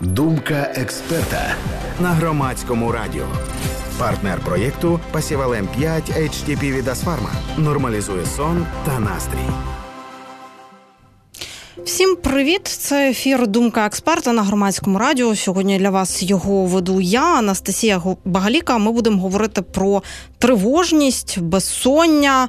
Думка 0.00 0.72
експерта 0.74 1.54
на 2.00 2.08
громадському 2.08 2.92
радіо. 2.92 3.26
Партнер 3.98 4.40
проєкту 4.40 5.00
Пасівалем 5.12 5.68
5 5.78 6.10
HTP 6.10 6.72
від 6.72 6.88
Асфарма 6.88 7.30
нормалізує 7.56 8.26
сон 8.26 8.66
та 8.86 9.00
настрій. 9.00 9.77
Всім 11.98 12.16
привіт! 12.16 12.66
Це 12.66 13.10
ефір 13.10 13.46
Думка 13.46 13.86
експерта 13.86 14.32
на 14.32 14.42
громадському 14.42 14.98
радіо. 14.98 15.36
Сьогодні 15.36 15.78
для 15.78 15.90
вас 15.90 16.22
його 16.22 16.64
веду 16.64 17.00
я, 17.00 17.38
Анастасія 17.38 18.02
Багаліка. 18.24 18.78
Ми 18.78 18.92
будемо 18.92 19.22
говорити 19.22 19.62
про 19.62 20.02
тривожність, 20.38 21.38
безсоння, 21.38 22.48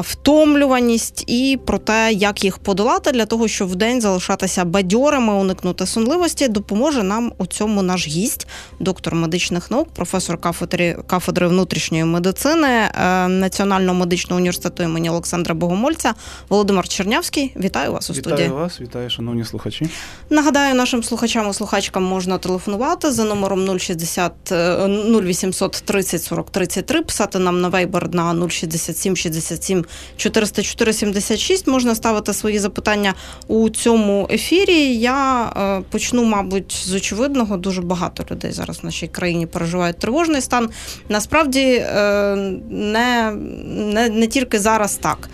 втомлюваність 0.00 1.24
і 1.26 1.58
про 1.66 1.78
те, 1.78 2.12
як 2.12 2.44
їх 2.44 2.58
подолати 2.58 3.12
для 3.12 3.26
того, 3.26 3.48
щоб 3.48 3.68
в 3.68 3.74
день 3.74 4.00
залишатися 4.00 4.64
бадьорими, 4.64 5.34
уникнути 5.34 5.86
сонливості. 5.86 6.48
Допоможе 6.48 7.02
нам 7.02 7.32
у 7.38 7.46
цьому 7.46 7.82
наш 7.82 8.08
гість, 8.08 8.48
доктор 8.80 9.14
медичних 9.14 9.70
наук, 9.70 9.88
професор 9.94 10.38
кафедри 10.38 10.96
кафедри 11.06 11.48
внутрішньої 11.48 12.04
медицини 12.04 12.68
е, 12.68 13.28
Національного 13.28 13.98
медичного 13.98 14.38
університету 14.38 14.82
імені 14.82 15.10
Олександра 15.10 15.54
Богомольця 15.54 16.14
Володимир 16.48 16.88
Чернявський. 16.88 17.52
Вітаю 17.56 17.92
вас 17.92 18.10
у 18.10 18.14
студії. 18.14 18.34
Вітаю 18.34 18.54
вас, 18.54 18.69
вітаю, 18.80 19.10
шановні 19.10 19.44
слухачі. 19.44 19.86
Нагадаю, 20.30 20.74
нашим 20.74 21.02
слухачам 21.02 21.50
і 21.50 21.52
слухачкам 21.52 22.04
можна 22.04 22.38
телефонувати 22.38 23.12
за 23.12 23.24
номером 23.24 23.78
060 23.78 24.32
0800 24.52 25.82
30 25.84 26.22
40 26.22 26.50
33, 26.50 27.02
писати 27.02 27.38
нам 27.38 27.60
на 27.60 27.70
Viber 27.70 28.14
на 28.14 28.48
067 28.48 29.16
67 29.16 29.84
404 30.16 30.92
76. 30.92 31.66
Можна 31.66 31.94
ставити 31.94 32.32
свої 32.32 32.58
запитання 32.58 33.14
у 33.46 33.70
цьому 33.70 34.28
ефірі. 34.30 34.96
Я 34.96 35.44
е, 35.56 35.82
почну, 35.90 36.24
мабуть, 36.24 36.72
з 36.72 36.94
очевидного. 36.94 37.56
Дуже 37.56 37.82
багато 37.82 38.24
людей 38.30 38.52
зараз 38.52 38.82
в 38.82 38.84
нашій 38.84 39.08
країні 39.08 39.46
переживають 39.46 39.98
тривожний 39.98 40.40
стан. 40.40 40.70
Насправді 41.08 41.60
е, 41.60 42.36
не, 42.70 43.32
не, 43.66 44.08
не 44.08 44.26
тільки 44.26 44.58
зараз 44.58 44.96
так. 44.96 45.28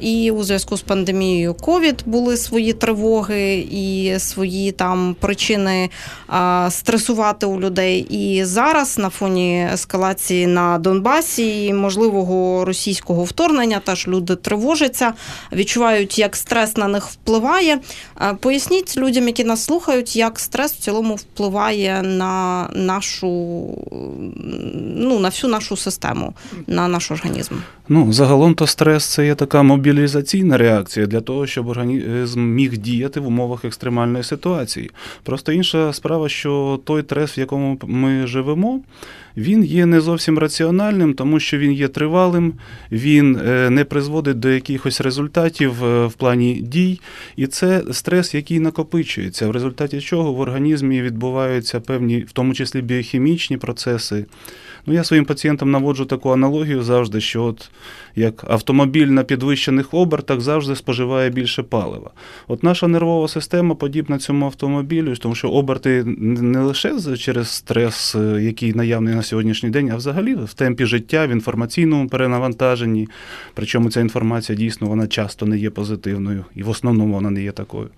І 0.00 0.30
у 0.30 0.42
зв'язку 0.42 0.76
з 0.76 0.82
пандемією 0.82 1.54
ковід 1.54 2.02
були 2.06 2.36
свої 2.36 2.72
тривоги 2.72 3.66
і 3.70 4.14
свої 4.18 4.72
там 4.72 5.16
причини 5.20 5.90
стресувати 6.68 7.46
у 7.46 7.60
людей. 7.60 8.06
І 8.10 8.44
зараз 8.44 8.98
на 8.98 9.10
фоні 9.10 9.68
ескалації 9.72 10.46
на 10.46 10.78
Донбасі 10.78 11.66
і 11.66 11.74
можливого 11.74 12.64
російського 12.64 13.24
вторгнення 13.24 13.80
теж 13.80 14.08
люди 14.08 14.36
тривожаться, 14.36 15.12
відчувають, 15.52 16.18
як 16.18 16.36
стрес 16.36 16.76
на 16.76 16.88
них 16.88 17.06
впливає. 17.06 17.78
Поясніть 18.40 18.96
людям, 18.96 19.26
які 19.26 19.44
нас 19.44 19.64
слухають, 19.64 20.16
як 20.16 20.38
стрес 20.38 20.72
в 20.72 20.78
цілому 20.78 21.14
впливає 21.14 22.02
на 22.02 22.68
нашу 22.72 23.28
ну 24.96 25.18
на 25.18 25.28
всю 25.28 25.50
нашу 25.50 25.76
систему, 25.76 26.34
на 26.66 26.88
наш 26.88 27.10
організм. 27.10 27.54
Ну 27.88 28.12
загалом 28.12 28.54
то 28.54 28.66
стрес 28.66 29.06
це 29.06 29.26
є 29.26 29.34
така 29.34 29.62
мобілізаційна 29.66 30.56
реакція 30.56 31.06
для 31.06 31.20
того, 31.20 31.46
щоб 31.46 31.68
організм 31.68 32.40
міг 32.40 32.76
діяти 32.76 33.20
в 33.20 33.26
умовах 33.26 33.64
екстремальної 33.64 34.24
ситуації. 34.24 34.90
Просто 35.22 35.52
інша 35.52 35.92
справа, 35.92 36.28
що 36.28 36.80
той 36.84 37.02
стрес, 37.02 37.38
в 37.38 37.40
якому 37.40 37.78
ми 37.86 38.26
живемо, 38.26 38.80
він 39.36 39.64
є 39.64 39.86
не 39.86 40.00
зовсім 40.00 40.38
раціональним, 40.38 41.14
тому 41.14 41.40
що 41.40 41.58
він 41.58 41.72
є 41.72 41.88
тривалим, 41.88 42.52
він 42.92 43.40
е, 43.46 43.70
не 43.70 43.84
призводить 43.84 44.38
до 44.38 44.48
якихось 44.48 45.00
результатів 45.00 45.84
е, 45.84 46.06
в 46.06 46.12
плані 46.12 46.54
дій, 46.54 47.00
і 47.36 47.46
це 47.46 47.82
стрес, 47.92 48.34
який 48.34 48.60
накопичується, 48.60 49.48
в 49.48 49.50
результаті 49.50 50.00
чого 50.00 50.32
в 50.32 50.40
організмі 50.40 51.02
відбуваються 51.02 51.80
певні, 51.80 52.18
в 52.18 52.32
тому 52.32 52.54
числі 52.54 52.82
біохімічні 52.82 53.56
процеси. 53.56 54.24
Ну, 54.86 54.94
я 54.94 55.04
своїм 55.04 55.24
пацієнтам 55.24 55.70
наводжу 55.70 56.04
таку 56.04 56.30
аналогію 56.30 56.82
завжди, 56.82 57.20
що 57.20 57.44
от 57.44 57.70
як 58.16 58.44
автомобіль 58.48 59.06
на 59.06 59.24
підвищених 59.24 59.94
обертах 59.94 60.40
завжди 60.40 60.76
споживає 60.76 61.30
більше 61.30 61.62
палива. 61.62 62.10
От 62.48 62.62
наша 62.62 62.88
нервова 62.88 63.28
система 63.28 63.74
подібна 63.74 64.18
цьому 64.18 64.46
автомобілю, 64.46 65.16
тому 65.16 65.34
що 65.34 65.50
оберти 65.50 66.04
не 66.06 66.60
лише 66.60 67.16
через 67.16 67.48
стрес, 67.48 68.14
е, 68.14 68.42
який 68.42 68.74
наявний 68.74 69.14
на 69.14 69.22
сьогоднішній 69.22 69.70
день, 69.70 69.90
а 69.90 69.96
взагалі 69.96 70.34
в 70.34 70.54
темпі 70.54 70.84
життя, 70.84 71.26
в 71.26 71.30
інформаційному 71.30 72.08
перенавантаженні. 72.08 73.08
Причому 73.54 73.90
ця 73.90 74.00
інформація 74.00 74.58
дійсно 74.58 74.86
вона 74.86 75.06
часто 75.06 75.46
не 75.46 75.58
є 75.58 75.70
позитивною, 75.70 76.44
і 76.54 76.62
в 76.62 76.68
основному 76.68 77.14
вона 77.14 77.30
не 77.30 77.42
є 77.42 77.52
такою 77.52 77.88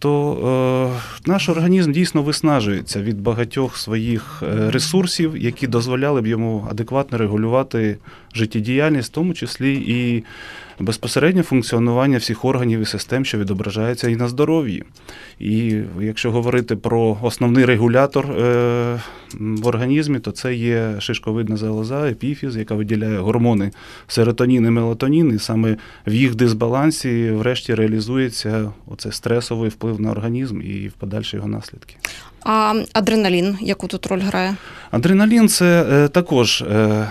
то 0.00 0.92
е, 1.26 1.30
наш 1.30 1.48
організм 1.48 1.92
дійсно 1.92 2.22
виснажується 2.22 3.02
від 3.02 3.20
багатьох 3.20 3.76
своїх 3.76 4.42
е, 4.42 4.70
ресурсів, 4.70 5.36
які 5.36 5.66
дозволяли 5.66 6.20
б 6.20 6.26
йому 6.26 6.66
адекватно 6.70 7.18
регулювати 7.18 7.98
життєдіяльність, 8.34 9.10
в 9.10 9.14
тому 9.14 9.34
числі 9.34 9.74
і 9.74 10.24
безпосереднє 10.80 11.42
функціонування 11.42 12.18
всіх 12.18 12.44
органів 12.44 12.80
і 12.80 12.84
систем, 12.84 13.24
що 13.24 13.38
відображається 13.38 14.08
і 14.08 14.16
на 14.16 14.28
здоров'ї. 14.28 14.84
І 15.38 15.82
якщо 16.00 16.30
говорити 16.30 16.76
про 16.76 17.18
основний 17.22 17.64
регулятор 17.64 18.26
е, 18.30 19.00
в 19.40 19.66
організмі, 19.66 20.18
то 20.18 20.30
це 20.30 20.54
є 20.54 20.94
шишковидна 20.98 21.56
залоза, 21.56 22.08
епіфіз, 22.08 22.56
яка 22.56 22.74
виділяє 22.74 23.18
гормони 23.18 23.70
серотонін 24.08 24.66
і 24.66 24.70
мелатонін, 24.70 25.34
і 25.34 25.38
саме 25.38 25.76
в 26.06 26.14
їх 26.14 26.34
дисбалансі, 26.34 27.30
врешті, 27.30 27.74
реалізується 27.74 28.72
оце 28.86 29.12
стресовий 29.12 29.70
вплив 29.70 30.00
на 30.00 30.10
організм 30.10 30.60
і 30.60 30.88
в 30.88 30.92
подальші 30.92 31.36
його 31.36 31.48
наслідки. 31.48 31.96
А 32.42 32.74
адреналін, 32.92 33.58
яку 33.60 33.86
тут 33.86 34.06
роль 34.06 34.20
грає? 34.20 34.56
Адреналін 34.90 35.48
це 35.48 35.86
е, 35.90 36.08
також 36.08 36.62
е, 36.62 36.74
е, 36.74 37.08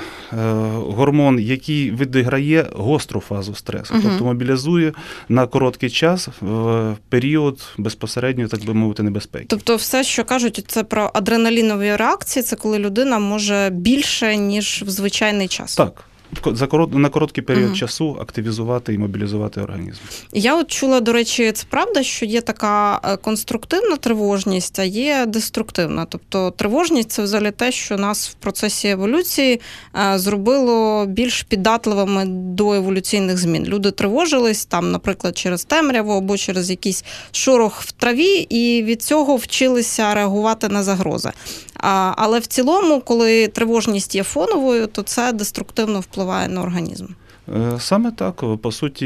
гормон, 0.74 1.40
який 1.40 1.92
відіграє 1.92 2.66
гостру 2.76 3.20
фазу 3.20 3.56
стресу, 3.56 3.94
угу. 3.94 4.04
тобто 4.06 4.26
мобілізує 4.26 4.94
на 5.30 5.48
короткий 5.48 5.90
час 5.90 6.28
в 6.42 6.96
період 7.10 7.62
безпосередньо, 7.78 8.48
так 8.48 8.66
би 8.66 8.74
мовити, 8.74 9.04
небезпеки. 9.04 9.46
Тобто, 9.50 9.76
все, 9.76 10.04
що 10.04 10.24
кажуть, 10.24 10.64
це 10.68 10.84
про 10.84 11.12
адреналінові 11.14 11.96
реакції, 11.96 12.44
це 12.44 12.56
коли 12.56 12.80
людина 12.80 13.20
може 13.20 13.70
більше 13.74 14.38
ніж 14.38 14.84
в 14.88 14.90
звичайний 14.90 15.48
час. 15.48 15.76
Так 15.76 16.04
за 16.46 16.68
корот, 16.68 16.94
на 16.94 17.10
короткий 17.10 17.44
період 17.44 17.72
mm. 17.72 17.76
часу 17.76 18.18
активізувати 18.22 18.94
і 18.94 18.98
мобілізувати 18.98 19.62
організм. 19.62 20.00
Я 20.34 20.56
от 20.56 20.72
чула, 20.72 21.00
до 21.00 21.14
речі, 21.14 21.52
це 21.52 21.66
правда, 21.70 22.04
що 22.04 22.26
є 22.26 22.42
така 22.42 23.02
е, 23.04 23.18
конструктивна 23.18 23.96
тривожність, 23.96 24.80
а 24.80 24.84
є 24.84 25.26
деструктивна. 25.26 26.06
Тобто 26.06 26.52
тривожність 26.52 27.12
це 27.12 27.24
взагалі 27.24 27.52
те, 27.52 27.72
що 27.72 27.98
нас 27.98 28.30
в 28.30 28.34
процесі 28.34 28.88
еволюції 28.88 29.62
е, 29.96 30.20
зробило 30.20 31.06
більш 31.06 31.44
піддатливими 31.44 32.26
до 32.28 32.74
еволюційних 32.74 33.38
змін. 33.38 33.66
Люди 33.66 33.92
тривожились 33.92 34.66
там, 34.66 34.92
наприклад, 34.92 35.38
через 35.38 35.64
темряву 35.64 36.12
або 36.12 36.38
через 36.38 36.70
якийсь 36.70 37.06
шорох 37.32 37.82
в 37.82 37.92
траві, 37.92 38.48
і 38.50 38.84
від 38.84 39.02
цього 39.02 39.36
вчилися 39.36 40.14
реагувати 40.14 40.70
на 40.70 40.84
загрози. 40.84 41.32
Але 42.16 42.40
в 42.40 42.48
цілому, 42.48 43.02
коли 43.02 43.48
тривожність 43.48 44.16
є 44.16 44.24
фоновою, 44.24 44.88
то 44.88 45.02
це 45.02 45.32
деструктивно 45.32 46.00
впливає 46.00 46.19
на 46.26 46.62
організм. 46.62 47.06
Е, 47.56 47.80
саме 47.80 48.12
так, 48.12 48.44
по 48.62 48.72
суті, 48.72 49.06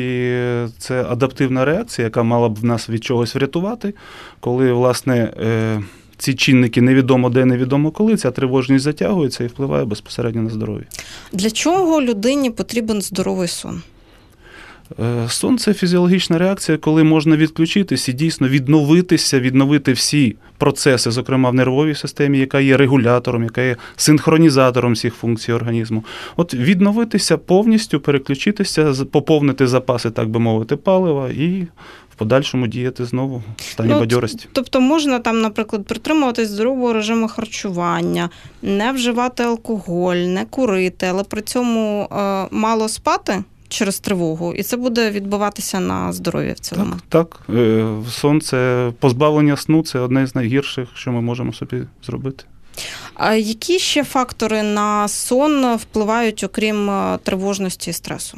це 0.78 1.06
адаптивна 1.10 1.66
реакція, 1.66 2.06
яка 2.06 2.24
мала 2.24 2.50
б 2.50 2.56
в 2.56 2.66
нас 2.66 2.90
від 2.90 3.04
чогось 3.04 3.36
врятувати, 3.36 3.94
коли, 4.40 4.74
власне, 4.74 5.16
е, 5.18 5.82
ці 6.18 6.34
чинники 6.34 6.82
невідомо 6.82 7.30
де, 7.30 7.46
невідомо 7.46 7.92
коли, 7.92 8.18
ця 8.18 8.32
тривожність 8.32 8.84
затягується 8.84 9.44
і 9.44 9.48
впливає 9.48 9.86
безпосередньо 9.86 10.42
на 10.42 10.50
здоров'я. 10.50 10.86
Для 11.32 11.52
чого 11.52 12.02
людині 12.02 12.50
потрібен 12.50 13.02
здоровий 13.02 13.48
сон? 13.48 13.82
Е, 15.00 15.30
сон 15.30 15.58
це 15.58 15.74
фізіологічна 15.74 16.38
реакція, 16.38 16.78
коли 16.78 17.04
можна 17.04 17.38
відключитись 17.38 18.10
і 18.10 18.14
дійсно 18.14 18.48
відновитися, 18.48 19.40
відновити 19.40 19.94
всі 19.94 20.36
процеси, 20.58 21.12
зокрема 21.12 21.50
в 21.50 21.54
нервовій 21.54 21.96
системі, 21.96 22.40
яка 22.40 22.60
є 22.60 22.78
регулятором, 22.78 23.44
яка 23.44 23.62
є 23.62 23.76
синхронізатором 23.96 24.94
всіх 24.94 25.14
функцій 25.14 25.54
організму. 25.54 26.04
От 26.36 26.54
відновитися 26.54 27.38
повністю, 27.38 28.00
переключитися, 28.00 28.94
поповнити 29.12 29.68
запаси, 29.68 30.12
так 30.12 30.30
би 30.30 30.40
мовити, 30.40 30.76
палива 30.76 31.30
і. 31.30 31.68
В 32.12 32.16
подальшому 32.16 32.68
діяти 32.68 33.06
знову 33.06 33.44
в 33.58 33.62
стані 33.64 33.90
ну, 33.94 34.00
бадьорості. 34.00 34.48
Тобто 34.52 34.82
можна 34.82 35.20
там, 35.20 35.42
наприклад, 35.42 35.86
притримуватись 35.86 36.50
здорового 36.50 36.94
режиму 36.94 37.28
харчування, 37.28 38.30
не 38.62 38.92
вживати 38.92 39.44
алкоголь, 39.44 40.16
не 40.16 40.46
курити, 40.46 41.06
але 41.06 41.24
при 41.24 41.42
цьому 41.42 42.10
е, 42.12 42.48
мало 42.52 42.90
спати 42.90 43.44
через 43.74 44.00
тривогу, 44.00 44.54
і 44.54 44.64
це 44.64 44.78
буде 44.78 45.12
відбуватися 45.12 45.80
на 45.80 46.14
здоров'я 46.14 46.54
в 46.54 46.60
цілому. 46.60 46.94
Так, 47.10 47.40
так. 47.48 47.56
Е, 47.56 47.86
сон 48.10 48.42
це 48.42 48.92
позбавлення 49.00 49.58
сну 49.58 49.84
це 49.84 50.00
одне 50.00 50.28
з 50.28 50.36
найгірших, 50.36 50.88
що 50.96 51.12
ми 51.12 51.22
можемо 51.22 51.54
собі 51.54 51.82
зробити. 52.06 52.44
А 53.16 53.34
які 53.34 53.80
ще 53.80 54.04
фактори 54.04 54.64
на 54.64 55.08
сон 55.08 55.76
впливають, 55.76 56.44
окрім 56.44 56.90
е, 56.90 57.20
тривожності 57.24 57.90
і 57.90 57.94
стресу? 57.94 58.38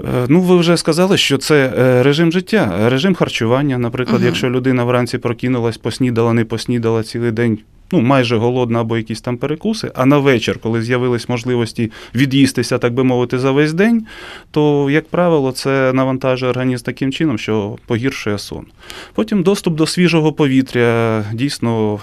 Е, 0.00 0.26
ну, 0.28 0.40
ви 0.40 0.56
вже 0.56 0.76
сказали, 0.76 1.16
що 1.16 1.38
це 1.38 1.72
режим 2.02 2.32
життя, 2.32 2.88
режим 2.90 3.14
харчування. 3.14 3.78
Наприклад, 3.78 4.18
Мгм. 4.18 4.26
якщо 4.26 4.50
людина 4.50 4.84
вранці 4.84 5.18
прокинулась, 5.18 5.76
поснідала, 5.76 6.32
не 6.32 6.44
поснідала 6.44 7.02
цілий 7.02 7.30
день, 7.30 7.58
ну 7.92 8.00
майже 8.00 8.36
голодна 8.36 8.80
або 8.80 8.96
якісь 8.96 9.20
там 9.20 9.36
перекуси. 9.36 9.92
А 9.94 10.06
на 10.06 10.18
вечір, 10.18 10.58
коли 10.62 10.82
з'явились 10.82 11.28
можливості 11.28 11.92
від'їстися, 12.14 12.78
так 12.78 12.94
би 12.94 13.04
мовити, 13.04 13.38
за 13.38 13.50
весь 13.50 13.72
день, 13.72 14.06
то, 14.50 14.90
як 14.90 15.08
правило, 15.08 15.52
це 15.52 15.92
навантажує 15.92 16.50
організм 16.50 16.84
таким 16.84 17.12
чином, 17.12 17.38
що 17.38 17.76
погіршує 17.86 18.38
сон. 18.38 18.66
Потім 19.14 19.42
доступ 19.42 19.74
до 19.74 19.86
свіжого 19.86 20.32
повітря. 20.32 21.24
Дійсно, 21.32 22.00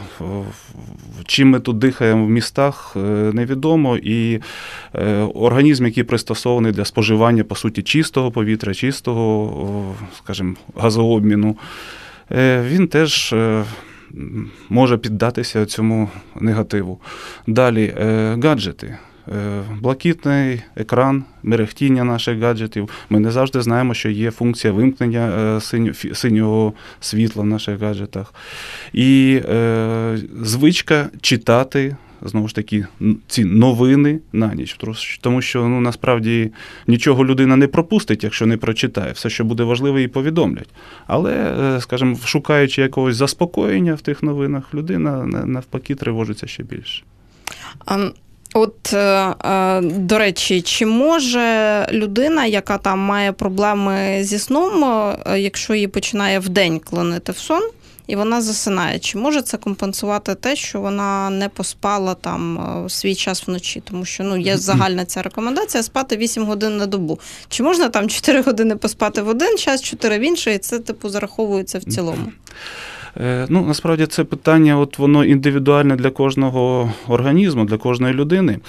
чим 1.26 1.50
ми 1.50 1.60
тут 1.60 1.78
дихаємо 1.78 2.26
в 2.26 2.30
містах, 2.30 2.94
е, 2.96 3.00
невідомо. 3.34 3.98
І 3.98 4.40
е, 4.96 5.16
організм, 5.36 5.86
який 5.86 6.04
пристосований 6.04 6.72
для 6.72 6.86
споживання, 6.86 7.44
по 7.44 7.56
суті, 7.56 7.82
чистого 7.82 8.32
повітря, 8.32 8.74
чистого, 8.74 9.96
скажімо, 10.18 10.56
газообміну, 10.76 11.58
е, 12.32 12.64
він 12.68 12.88
теж. 12.88 13.36
Може 14.70 14.98
піддатися 14.98 15.66
цьому 15.66 16.10
негативу. 16.40 17.00
Далі 17.48 17.94
е, 17.98 18.38
гаджети. 18.44 18.98
Е, 19.28 19.62
Блакитний 19.82 20.62
екран, 20.76 21.24
мерехтіння 21.44 22.04
наших 22.04 22.40
гаджетів. 22.40 22.90
Ми 23.10 23.20
не 23.20 23.32
завжди 23.32 23.62
знаємо, 23.62 23.94
що 23.94 24.10
є 24.10 24.32
функція 24.32 24.74
вимкнення 24.74 25.58
е, 25.64 25.94
синього 26.14 26.74
світла 27.00 27.44
в 27.44 27.46
наших 27.46 27.80
гаджетах. 27.80 28.34
І 28.94 29.42
е, 29.50 30.18
звичка 30.42 31.10
читати. 31.22 31.96
Знову 32.26 32.48
ж 32.48 32.56
таки, 32.56 32.86
ці 33.28 33.46
новини 33.46 34.20
на 34.34 34.54
ніч. 34.54 34.78
Тому 35.22 35.42
що 35.42 35.68
ну, 35.68 35.82
насправді 35.82 36.52
нічого 36.88 37.26
людина 37.26 37.56
не 37.56 37.68
пропустить, 37.68 38.24
якщо 38.24 38.46
не 38.46 38.58
прочитає. 38.58 39.12
Все, 39.12 39.30
що 39.30 39.44
буде 39.44 39.64
важливе, 39.64 40.02
їй 40.02 40.08
повідомлять. 40.08 40.70
Але, 41.08 41.34
е, 41.34 41.82
скажімо, 41.82 42.18
шукаючи 42.26 42.82
якогось 42.82 43.16
заспокоєння 43.16 43.94
в 43.94 44.02
тих 44.02 44.24
новинах, 44.24 44.74
людина 44.74 45.26
навпаки 45.46 45.96
тривожиться 45.96 46.48
ще 46.48 46.64
більше. 46.64 47.04
А, 47.86 48.10
От, 48.54 48.94
е, 48.94 49.36
е, 49.46 49.82
до 49.82 50.18
речі, 50.18 50.62
чи 50.62 50.86
може 50.86 51.88
людина, 51.92 52.46
яка 52.46 52.78
там 52.78 53.00
має 53.00 53.32
проблеми 53.32 54.20
зі 54.22 54.40
сном, 54.40 54.86
якщо 55.36 55.74
її 55.74 55.88
починає 55.88 56.40
вдень 56.40 56.80
клонити 56.80 57.32
в 57.32 57.38
сон, 57.38 57.62
і 58.12 58.16
вона 58.16 58.42
засинає, 58.42 59.00
чи 59.00 59.18
може 59.18 59.42
це 59.42 59.58
компенсувати 59.58 60.36
те, 60.36 60.56
що 60.56 60.82
вона 60.82 61.30
не 61.30 61.50
поспала 61.50 62.14
там 62.14 62.58
е, 62.86 62.90
свій 62.90 63.16
час 63.16 63.48
вночі? 63.48 63.84
Тому 63.90 64.06
що 64.06 64.24
ну, 64.24 64.38
є 64.38 64.58
загальна 64.58 65.06
ця 65.06 65.22
рекомендація 65.22 65.84
спати 65.84 66.18
8 66.18 66.46
годин 66.46 66.78
на 66.78 66.86
добу. 66.86 67.20
Чи 67.50 67.64
можна 67.64 67.90
там 67.90 68.10
4 68.10 68.42
години 68.42 68.76
поспати 68.76 69.22
в 69.22 69.28
один 69.28 69.58
час, 69.58 69.82
4 69.82 70.18
в 70.18 70.22
інший, 70.22 70.56
і 70.56 70.58
це 70.58 70.80
типу 70.80 71.10
зараховується 71.10 71.80
в 71.80 71.84
цілому? 71.84 72.32
Е, 73.22 73.46
Ну, 73.50 73.62
насправді 73.62 74.06
це 74.06 74.24
питання, 74.24 74.78
от 74.78 75.00
воно 75.00 75.26
індивідуальне 75.26 75.96
для 75.96 76.10
кожного 76.10 76.94
організму, 77.08 77.66
для 77.66 77.78
кожної 77.78 78.14
людини. 78.14 78.60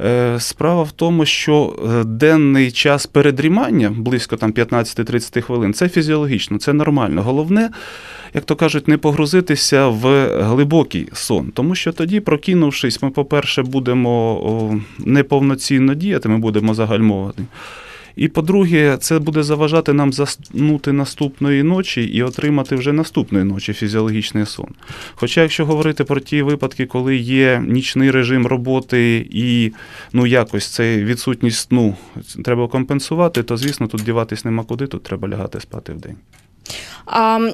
Е, 0.00 0.40
Справа 0.40 0.82
в 0.82 0.92
тому, 0.92 1.24
що 1.24 1.76
е, 2.00 2.04
денний 2.04 2.70
час 2.70 3.06
передрімання, 3.06 3.92
близько 3.96 4.36
там 4.36 4.52
15-30 4.52 5.40
хвилин, 5.40 5.74
це 5.74 5.88
фізіологічно, 5.88 6.58
це 6.58 6.72
нормально. 6.72 7.22
Головне, 7.22 7.70
як 8.34 8.44
то 8.44 8.56
кажуть, 8.56 8.88
не 8.88 8.98
погрузитися 8.98 9.88
в 9.88 10.28
глибокий 10.42 11.08
сон. 11.12 11.52
Тому 11.54 11.74
що 11.74 11.92
тоді, 11.92 12.20
прокинувшись, 12.20 13.02
ми, 13.02 13.10
по-перше, 13.10 13.62
будемо 13.62 14.80
неповноцінно 14.98 15.94
діяти, 15.94 16.28
ми 16.28 16.38
будемо 16.38 16.74
загальмовані. 16.74 17.46
І 18.16 18.28
по-друге, 18.28 18.96
це 19.00 19.18
буде 19.18 19.42
заважати 19.42 19.92
нам 19.92 20.12
заснути 20.12 20.92
наступної 20.92 21.62
ночі 21.62 22.02
і 22.02 22.22
отримати 22.22 22.76
вже 22.76 22.92
наступної 22.92 23.44
ночі 23.44 23.72
фізіологічний 23.72 24.46
сон. 24.46 24.68
Хоча, 25.14 25.42
якщо 25.42 25.66
говорити 25.66 26.04
про 26.04 26.20
ті 26.20 26.42
випадки, 26.42 26.86
коли 26.86 27.16
є 27.16 27.62
нічний 27.66 28.10
режим 28.10 28.46
роботи 28.46 29.28
і 29.30 29.72
ну 30.12 30.26
якось 30.26 30.66
цей 30.66 31.04
відсутність 31.04 31.68
сну 31.68 31.96
треба 32.44 32.68
компенсувати, 32.68 33.42
то 33.42 33.56
звісно 33.56 33.86
тут 33.86 34.02
діватись 34.02 34.44
нема 34.44 34.64
куди, 34.64 34.86
тут 34.86 35.02
треба 35.02 35.28
лягати 35.28 35.60
спати 35.60 35.92
в 35.92 36.00
день. 36.00 36.16
А 37.06 37.50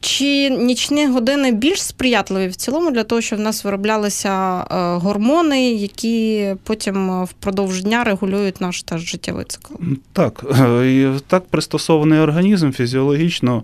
чи 0.00 0.50
нічні 0.50 1.06
години 1.06 1.52
більш 1.52 1.82
сприятливі 1.82 2.48
в 2.48 2.56
цілому 2.56 2.90
для 2.90 3.04
того, 3.04 3.20
щоб 3.20 3.38
в 3.38 3.42
нас 3.42 3.64
вироблялися 3.64 4.60
е, 4.60 4.64
гормони, 4.98 5.70
які 5.72 6.54
потім 6.64 7.10
е, 7.10 7.24
впродовж 7.24 7.82
дня 7.82 8.04
регулюють 8.04 8.60
наш 8.60 8.82
теж 8.82 9.00
життєвий 9.00 9.44
цикл? 9.44 9.74
Так, 10.12 10.44
е, 10.60 11.12
так 11.26 11.44
пристосований 11.44 12.18
організм 12.20 12.70
фізіологічно, 12.70 13.62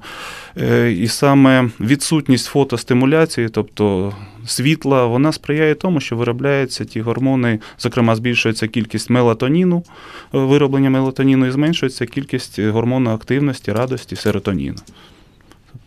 і 0.97 1.09
саме 1.09 1.71
відсутність 1.81 2.47
фотостимуляції, 2.47 3.49
тобто 3.49 4.13
світла, 4.47 5.07
вона 5.07 5.33
сприяє 5.33 5.75
тому, 5.75 6.01
що 6.01 6.17
виробляються 6.17 6.85
ті 6.85 7.01
гормони, 7.01 7.61
зокрема, 7.79 8.17
збільшується 8.17 8.69
кількість 8.69 9.11
мелатоніну, 9.11 9.85
вироблення 10.33 10.91
мелатоніну, 10.91 11.47
і 11.47 11.51
зменшується 11.51 12.07
кількість 12.07 12.61
гормону 12.61 13.11
активності, 13.11 13.73
радості, 13.73 14.17
серотоніну. 14.17 14.79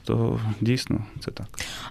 Тобто, 0.07 0.39
дійсно, 0.62 1.00
це 1.25 1.31
так. 1.31 1.45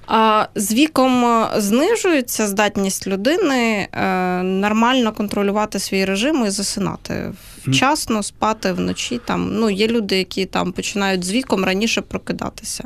А 0.06 0.46
з 0.54 0.74
віком 0.74 1.24
е, 1.24 1.50
знижується 1.56 2.46
здатність 2.46 3.06
людини 3.06 3.88
е, 3.92 4.42
нормально 4.42 5.12
контролювати 5.12 5.78
свій 5.78 6.04
режим 6.04 6.46
і 6.46 6.50
засинати 6.50 7.32
вчасно, 7.66 8.22
спати 8.22 8.72
вночі. 8.72 9.20
Там 9.24 9.50
ну 9.52 9.70
є 9.70 9.88
люди, 9.88 10.18
які 10.18 10.46
там 10.46 10.72
починають 10.72 11.24
з 11.24 11.32
віком 11.32 11.64
раніше 11.64 12.00
прокидатися. 12.00 12.84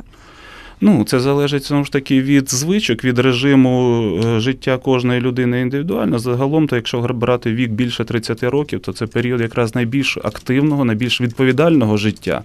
Ну, 0.83 1.03
це 1.03 1.19
залежить 1.19 1.63
знову 1.63 1.83
ж 1.83 1.91
таки 1.91 2.21
від 2.21 2.51
звичок, 2.51 3.03
від 3.03 3.19
режиму 3.19 4.01
е, 4.25 4.39
життя 4.39 4.77
кожної 4.77 5.21
людини 5.21 5.61
індивідуально. 5.61 6.19
Загалом, 6.19 6.67
то 6.67 6.75
якщо 6.75 7.01
брати 7.01 7.53
вік 7.53 7.71
більше 7.71 8.05
30 8.05 8.43
років, 8.43 8.79
то 8.79 8.93
це 8.93 9.07
період 9.07 9.41
якраз 9.41 9.75
найбільш 9.75 10.17
активного, 10.17 10.85
найбільш 10.85 11.21
відповідального 11.21 11.97
життя. 11.97 12.43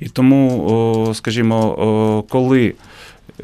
І 0.00 0.08
тому, 0.08 1.10
скажімо, 1.14 2.24
коли 2.28 2.74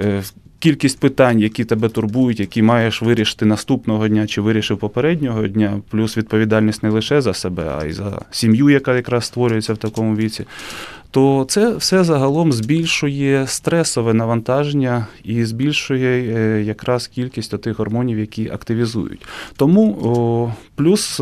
е, 0.00 0.23
кількість 0.59 1.00
питань, 1.00 1.41
які 1.41 1.65
тебе 1.65 1.88
турбують, 1.88 2.41
які 2.41 2.62
маєш 2.62 3.03
вирішити 3.03 3.47
наступного 3.47 4.09
дня 4.09 4.27
чи 4.27 4.41
вирішив 4.41 4.79
попереднього 4.79 5.49
дня, 5.49 5.81
плюс 5.91 6.17
відповідальність 6.17 6.83
не 6.83 6.91
лише 6.91 7.21
за 7.21 7.35
себе, 7.35 7.73
а 7.81 7.85
й 7.85 7.93
за 7.93 8.23
сім'ю, 8.31 8.71
яка 8.71 8.97
якраз 8.97 9.25
створюється 9.25 9.73
в 9.73 9.77
такому 9.77 10.17
віці, 10.17 10.44
то 11.16 11.44
це 11.48 11.76
все 11.76 12.04
загалом 12.04 12.52
збільшує 12.52 13.46
стресове 13.46 14.14
навантаження 14.14 15.06
і 15.24 15.44
збільшує 15.44 16.35
е, 16.37 16.62
якраз 16.62 17.06
кількість 17.06 17.61
тих 17.61 17.78
гормонів, 17.78 18.18
які 18.18 18.49
активізують. 18.49 19.26
Тому 19.56 20.52
плюс 20.75 21.20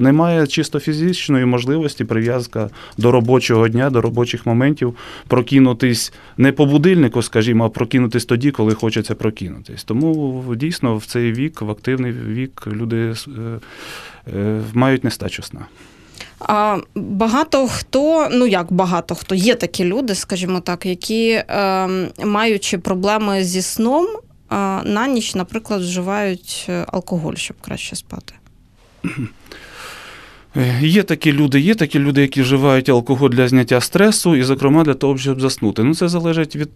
немає 0.00 0.46
чисто 0.46 0.80
фізичної 0.80 1.44
можливості 1.44 2.04
прив'язка 2.04 2.70
до 2.98 3.10
робочого 3.10 3.68
дня, 3.68 3.90
до 3.90 4.00
робочих 4.00 4.46
моментів, 4.46 4.94
прокинутись 5.28 6.12
не 6.36 6.52
по 6.52 6.66
будильнику, 6.66 7.22
скажімо, 7.22 7.64
а 7.64 7.68
прокинутись 7.68 8.24
тоді, 8.24 8.50
коли 8.50 8.74
хочеться 8.74 9.14
прокинутись. 9.14 9.84
Тому 9.84 10.44
дійсно 10.56 10.96
в 10.96 11.04
цей 11.06 11.32
вік, 11.32 11.62
в 11.62 11.70
активний 11.70 12.12
вік, 12.12 12.62
люди 12.66 13.14
е, 13.28 13.60
е, 14.36 14.60
мають 14.74 15.04
нестачу 15.04 15.42
сна. 15.42 15.66
А 16.40 16.78
багато 16.94 17.68
хто, 17.68 18.28
ну 18.32 18.46
як 18.46 18.72
багато 18.72 19.14
хто, 19.14 19.34
є 19.34 19.54
такі 19.54 19.84
люди, 19.84 20.14
скажімо 20.14 20.60
так, 20.60 20.86
які, 20.86 21.30
е, 21.30 21.88
маючи 22.24 22.78
проблеми 22.78 23.44
зі 23.44 23.62
сном, 23.62 24.06
е, 24.06 24.56
на 24.84 25.06
ніч, 25.06 25.34
наприклад, 25.34 25.80
вживають 25.80 26.66
е, 26.68 26.84
алкоголь, 26.88 27.34
щоб 27.34 27.56
краще 27.60 27.96
спати. 27.96 28.34
Е, 30.56 30.80
Є 30.82 31.02
такі 31.02 31.32
люди, 31.32 31.60
є 31.60 31.74
такі 31.74 31.98
люди, 31.98 32.22
які 32.22 32.42
вживають 32.42 32.88
алкоголь 32.88 33.30
для 33.30 33.48
зняття 33.48 33.80
стресу, 33.80 34.36
і, 34.36 34.42
зокрема, 34.42 34.84
для 34.84 34.94
того, 34.94 35.18
щоб 35.18 35.40
заснути. 35.40 35.84
Ну, 35.84 35.94
це 35.94 36.08
залежить 36.08 36.56
від 36.56 36.70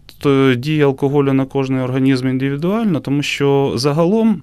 дії 0.60 0.82
алкоголю 0.82 1.32
на 1.32 1.44
кожний 1.44 1.82
організм 1.82 2.28
індивідуально, 2.28 3.00
тому 3.00 3.22
що 3.22 3.72
загалом. 3.76 4.42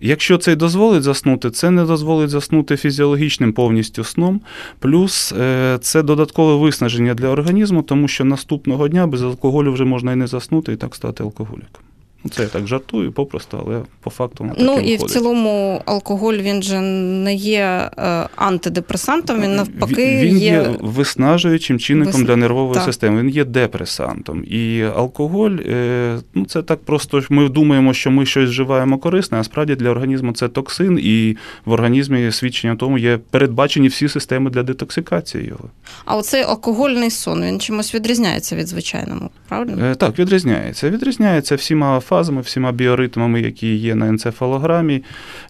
Якщо 0.00 0.38
це 0.38 0.52
й 0.52 0.56
дозволить 0.56 1.02
заснути, 1.02 1.50
це 1.50 1.70
не 1.70 1.84
дозволить 1.84 2.30
заснути 2.30 2.76
фізіологічним 2.76 3.52
повністю 3.52 4.04
сном. 4.04 4.40
Плюс 4.78 5.32
е, 5.32 5.78
це 5.80 6.02
додаткове 6.02 6.54
виснаження 6.54 7.14
для 7.14 7.28
організму, 7.28 7.82
тому 7.82 8.08
що 8.08 8.24
наступного 8.24 8.88
дня 8.88 9.06
без 9.06 9.22
алкоголю 9.22 9.72
вже 9.72 9.84
можна 9.84 10.12
і 10.12 10.16
не 10.16 10.26
заснути, 10.26 10.72
і 10.72 10.76
так 10.76 10.94
стати 10.94 11.22
алкоголіком. 11.22 11.87
Це 12.30 12.42
я 12.42 12.48
так 12.48 12.66
жартую, 12.66 13.12
попросту, 13.12 13.64
але 13.66 13.82
по 14.00 14.10
факту 14.10 14.44
таке 14.48 14.62
Ну 14.64 14.78
і 14.80 14.96
в 14.96 15.02
цілому 15.02 15.82
алкоголь 15.84 16.34
він 16.34 16.62
же 16.62 16.80
не 16.80 17.34
є 17.34 17.90
е, 17.98 18.28
антидепресантом, 18.36 19.40
він 19.42 19.56
навпаки 19.56 20.20
він 20.22 20.38
є. 20.38 20.50
є 20.50 20.74
виснажуючим 20.80 21.78
чинником 21.78 22.22
Вис- 22.22 22.26
для 22.26 22.36
нервової 22.36 22.74
так. 22.74 22.84
системи. 22.84 23.22
Він 23.22 23.28
є 23.28 23.44
депресантом. 23.44 24.44
І 24.44 24.82
алкоголь, 24.96 25.56
е, 25.66 26.18
ну 26.34 26.44
це 26.44 26.62
так 26.62 26.84
просто. 26.84 27.22
Ми 27.30 27.48
думаємо, 27.48 27.94
що 27.94 28.10
ми 28.10 28.26
щось 28.26 28.50
вживаємо 28.50 28.98
корисне, 28.98 29.38
а 29.38 29.44
справді 29.44 29.74
для 29.74 29.90
організму 29.90 30.32
це 30.32 30.48
токсин, 30.48 30.98
і 31.02 31.36
в 31.64 31.72
організмі 31.72 32.32
свідчення 32.32 32.76
тому 32.76 32.98
є 32.98 33.18
передбачені 33.30 33.88
всі 33.88 34.08
системи 34.08 34.50
для 34.50 34.62
детоксикації 34.62 35.46
його. 35.46 35.64
А 36.04 36.16
оцей 36.16 36.42
алкогольний 36.42 37.10
сон 37.10 37.44
він 37.44 37.60
чимось 37.60 37.94
відрізняється 37.94 38.56
від 38.56 38.68
звичайного, 38.68 39.30
правильно? 39.48 39.84
Е, 39.84 39.94
Так, 39.94 40.18
відрізняється. 40.18 40.90
Відрізняється 40.90 41.54
всіма 41.54 42.00
фазами, 42.08 42.40
всіма 42.40 42.72
біоритмами, 42.72 43.40
які 43.40 43.74
є 43.76 43.94
на 43.94 44.08
енцефалограмі. 44.08 45.02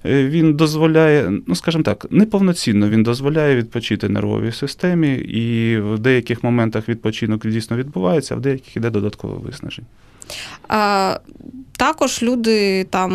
Е, 0.04 0.24
Він 0.24 0.54
дозволяє, 0.54 1.32
ну 1.46 1.54
скажімо 1.54 1.84
так, 1.84 2.06
неповноцінно 2.10 2.88
він 2.88 3.02
дозволяє 3.02 3.56
відпочити 3.56 4.08
нервовій 4.08 4.52
системі, 4.52 5.14
і 5.14 5.78
в 5.80 5.98
деяких 5.98 6.44
моментах 6.44 6.88
відпочинок 6.88 7.46
дійсно 7.46 7.76
відбувається, 7.76 8.34
а 8.34 8.38
в 8.38 8.40
деяких 8.40 8.76
іде 8.76 8.90
додаткове 8.90 9.34
виснаження. 9.38 9.86
Також 11.76 12.22
люди, 12.22 12.84
там, 12.84 13.12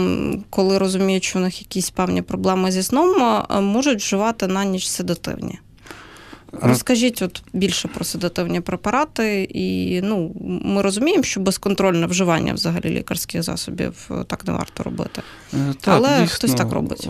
коли 0.49 0.77
розуміють, 0.77 1.23
що 1.23 1.39
у 1.39 1.41
них 1.41 1.61
якісь 1.61 1.89
певні 1.89 2.21
проблеми 2.21 2.71
зі 2.71 2.83
сном, 2.83 3.43
можуть 3.61 3.99
вживати 3.99 4.47
на 4.47 4.65
ніч 4.65 4.87
седативні. 4.87 5.59
Розкажіть 6.61 7.21
от 7.21 7.43
більше 7.53 7.87
про 7.87 8.05
седативні 8.05 8.61
препарати, 8.61 9.43
і 9.43 10.01
ну, 10.01 10.31
ми 10.65 10.81
розуміємо, 10.81 11.23
що 11.23 11.39
безконтрольне 11.39 12.07
вживання 12.07 12.53
взагалі 12.53 12.89
лікарських 12.89 13.43
засобів 13.43 14.09
е, 14.11 14.23
так 14.27 14.47
не 14.47 14.53
варто 14.53 14.83
робити. 14.83 15.21
Е, 15.53 15.73
Але 15.85 16.27
хтось 16.27 16.53
так 16.53 16.71
робить. 16.71 17.09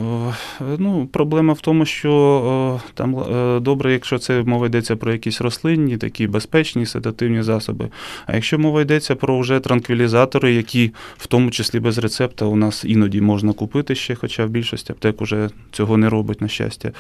Ну, 0.77 1.07
проблема 1.12 1.53
в 1.53 1.59
тому, 1.59 1.85
що 1.85 2.79
там 2.93 3.19
е, 3.19 3.59
добре, 3.59 3.93
якщо 3.93 4.19
це 4.19 4.43
мова 4.43 4.65
йдеться 4.67 4.95
про 4.95 5.12
якісь 5.12 5.41
рослинні, 5.41 5.97
такі 5.97 6.27
безпечні 6.27 6.85
седативні 6.85 7.43
засоби. 7.43 7.89
А 8.25 8.35
якщо 8.35 8.59
мова 8.59 8.81
йдеться 8.81 9.15
про 9.15 9.39
вже 9.39 9.59
транквілізатори, 9.59 10.53
які 10.53 10.91
в 11.17 11.27
тому 11.27 11.51
числі 11.51 11.79
без 11.79 11.97
рецепта 11.97 12.45
у 12.45 12.55
нас 12.55 12.85
іноді 12.85 13.21
можна 13.21 13.53
купити 13.53 13.95
ще, 13.95 14.15
хоча 14.15 14.45
в 14.45 14.50
більшості 14.50 14.91
аптек 14.91 15.21
уже 15.21 15.50
цього 15.71 15.97
не 15.97 16.09
робить, 16.09 16.41
на 16.41 16.47
щастя, 16.47 16.91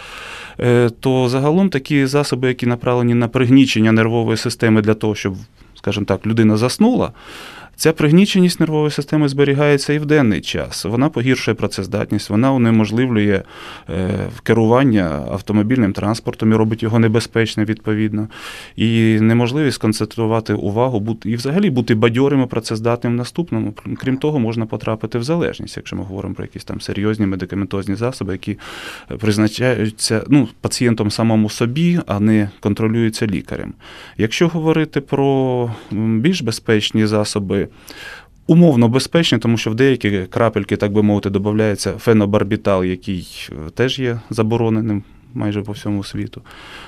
е, 0.59 0.89
то 0.99 1.29
загалом 1.29 1.69
такі 1.69 2.05
засоби, 2.05 2.32
які 2.41 2.65
направлені 2.65 3.13
на 3.13 3.27
пригнічення 3.27 3.91
нервової 3.91 4.37
системи 4.37 4.81
для 4.81 4.93
того, 4.93 5.15
щоб, 5.15 5.35
скажімо 5.75 6.05
так, 6.05 6.27
людина 6.27 6.57
заснула. 6.57 7.11
Ця 7.75 7.93
пригніченість 7.93 8.59
нервової 8.59 8.91
системи 8.91 9.27
зберігається 9.27 9.93
і 9.93 9.99
в 9.99 10.05
денний 10.05 10.41
час. 10.41 10.85
Вона 10.85 11.09
погіршує 11.09 11.55
працездатність, 11.55 12.29
вона 12.29 12.51
унеможливлює 12.51 13.41
е, 13.89 14.09
керування 14.43 15.25
автомобільним 15.31 15.93
транспортом 15.93 16.51
і 16.51 16.55
робить 16.55 16.83
його 16.83 16.99
небезпечним 16.99 17.65
відповідно. 17.65 18.27
І 18.75 19.19
неможливість 19.21 19.77
концентрувати 19.77 20.53
увагу 20.53 20.99
бути, 20.99 21.29
і 21.29 21.35
взагалі 21.35 21.69
бути 21.69 21.95
бадьорим 21.95 22.41
і 22.41 22.45
працездатним 22.45 23.13
в 23.13 23.15
наступному. 23.15 23.73
Крім 23.97 24.17
того, 24.17 24.39
можна 24.39 24.65
потрапити 24.65 25.17
в 25.17 25.23
залежність, 25.23 25.77
якщо 25.77 25.95
ми 25.95 26.03
говоримо 26.03 26.35
про 26.35 26.43
якісь 26.43 26.63
там 26.63 26.81
серйозні 26.81 27.25
медикаментозні 27.25 27.95
засоби, 27.95 28.31
які 28.31 28.57
призначаються 29.19 30.23
ну, 30.27 30.47
пацієнтом 30.61 31.11
самому 31.11 31.49
собі, 31.49 31.99
а 32.07 32.19
не 32.19 32.49
контролюються 32.59 33.27
лікарем. 33.27 33.73
Якщо 34.17 34.47
говорити 34.47 35.01
про 35.01 35.71
більш 35.91 36.41
безпечні 36.41 37.05
засоби, 37.05 37.62
умовно 38.47 38.87
безпечні, 38.87 39.37
тому 39.37 39.57
що 39.57 39.71
в 39.71 39.75
деякі 39.75 40.19
крапельки, 40.29 40.77
так 40.77 40.91
би 40.91 41.03
мовити, 41.03 41.29
додається 41.29 41.91
фенобарбітал, 41.91 42.83
який 42.83 43.49
е, 43.51 43.69
теж 43.69 43.99
є 43.99 44.19
забороненим 44.29 45.03
майже 45.33 45.61
по 45.61 45.71
всьому 45.71 46.03
світу. 46.03 46.41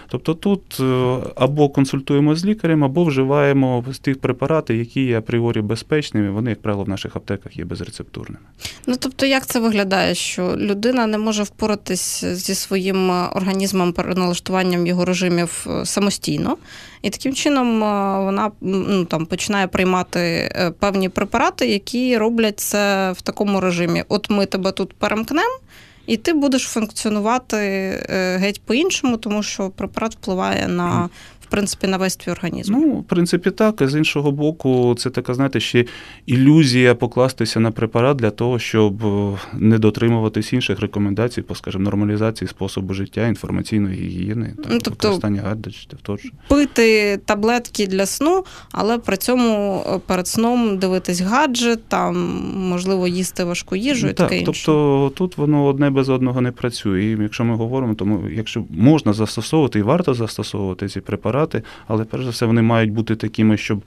Тобто 0.08 0.34
тут 0.34 0.78
е, 0.80 1.18
або 1.36 1.70
консультуємо 1.70 2.36
з 2.36 2.46
лікарем, 2.46 2.84
або 2.84 3.04
вживаємо 3.04 3.84
тих 4.02 4.20
препарати, 4.20 4.78
які 4.78 5.02
є 5.02 5.18
апріорі 5.18 5.62
безпечними. 5.62 6.32
Вони, 6.32 6.50
як 6.50 6.62
правило, 6.62 6.84
в 6.84 6.90
наших 6.90 7.16
аптеках 7.16 7.58
є 7.58 7.66
безрецептурними. 7.66 8.46
Ну 8.88 8.96
тобто, 9.00 9.26
як 9.26 9.46
це 9.46 9.60
виглядає, 9.60 10.16
що 10.16 10.56
людина 10.58 11.08
не 11.08 11.18
може 11.18 11.44
впоратись 11.44 12.26
зі 12.26 12.56
своїм 12.56 13.12
е, 13.12 13.28
організмом 13.34 13.94
переналаштуванням 13.94 14.88
його 14.88 15.06
режимів 15.06 15.68
е, 15.70 15.86
самостійно, 15.86 16.58
і 17.02 17.10
таким 17.10 17.34
чином 17.34 17.80
вона 18.26 18.52
ну, 18.62 19.06
там 19.06 19.26
починає 19.26 19.68
приймати 19.68 20.52
певні 20.80 21.10
препарати, 21.10 21.68
які 21.68 22.18
роблять 22.18 22.60
це 22.60 23.12
в 23.12 23.22
такому 23.22 23.62
режимі: 23.62 24.04
от 24.10 24.30
ми 24.30 24.46
тебе 24.46 24.72
тут 24.72 24.94
перемкнемо. 24.94 25.60
І 26.08 26.18
ти 26.18 26.34
будеш 26.34 26.64
функціонувати 26.64 27.58
е, 27.58 28.38
геть 28.38 28.62
по-іншому, 28.62 29.18
тому 29.18 29.44
що 29.44 29.70
препарат 29.70 30.14
впливає 30.14 30.68
на 30.68 31.10
принципі 31.56 31.88
на 31.88 31.98
весь 31.98 32.16
твій 32.16 32.32
організм. 32.32 32.72
Ну, 32.74 32.92
в 32.94 33.04
принципі, 33.04 33.52
так. 33.52 33.82
З 33.90 33.96
іншого 33.98 34.32
боку, 34.32 34.96
це 35.00 35.10
така, 35.10 35.34
знаєте, 35.34 35.60
ще 35.60 35.86
ілюзія 36.26 36.96
покластися 36.96 37.60
на 37.60 37.72
препарат 37.72 38.18
для 38.18 38.30
того, 38.30 38.60
щоб 38.60 39.06
е, 39.06 39.38
не 39.54 39.78
дотримуватись 39.80 40.54
інших 40.54 40.80
рекомендацій 40.80 41.42
по, 41.42 41.56
скажімо, 41.56 41.84
нормалізації 41.84 42.48
способу 42.48 42.94
життя, 42.94 43.28
інформаційної 43.28 43.96
гігієни, 43.98 44.46
там, 44.46 44.66
Ну, 44.74 44.80
тобто- 44.84 45.08
використання 45.08 45.42
гаджетів 45.42 46.00
тощо. 46.02 46.30
пити 46.48 47.18
таблетки 47.26 47.88
для 47.88 48.06
сну, 48.06 48.44
але 48.72 48.98
при 48.98 49.18
цьому 49.18 49.82
е, 49.88 50.00
перед 50.06 50.28
сном 50.28 50.78
дивитись 50.78 51.22
гаджет, 51.22 51.80
там 51.88 52.16
можливо 52.56 53.08
їсти 53.08 53.44
важку 53.44 53.76
їжу 53.76 54.08
і 54.08 54.14
так, 54.14 54.18
таке 54.18 54.40
інше. 54.40 54.46
тобто 54.66 55.12
тут 55.16 55.38
воно 55.38 55.66
одне 55.66 55.90
без 55.90 56.10
одного 56.10 56.42
не 56.42 56.52
працює. 56.52 57.04
І 57.04 57.18
якщо 57.22 57.44
ми 57.44 57.56
говоримо, 57.56 57.94
тому 57.96 58.22
якщо 58.36 58.64
можна 58.70 59.14
застосовувати 59.14 59.80
і 59.80 59.82
варто 59.82 60.14
застосовувати 60.14 60.88
ці 60.88 61.02
препарати, 61.02 61.45
але 61.88 62.04
перш 62.04 62.24
за 62.24 62.30
все 62.30 62.46
вони 62.46 62.62
мають 62.62 62.92
бути 62.92 63.16
такими, 63.16 63.58
щоб 63.58 63.82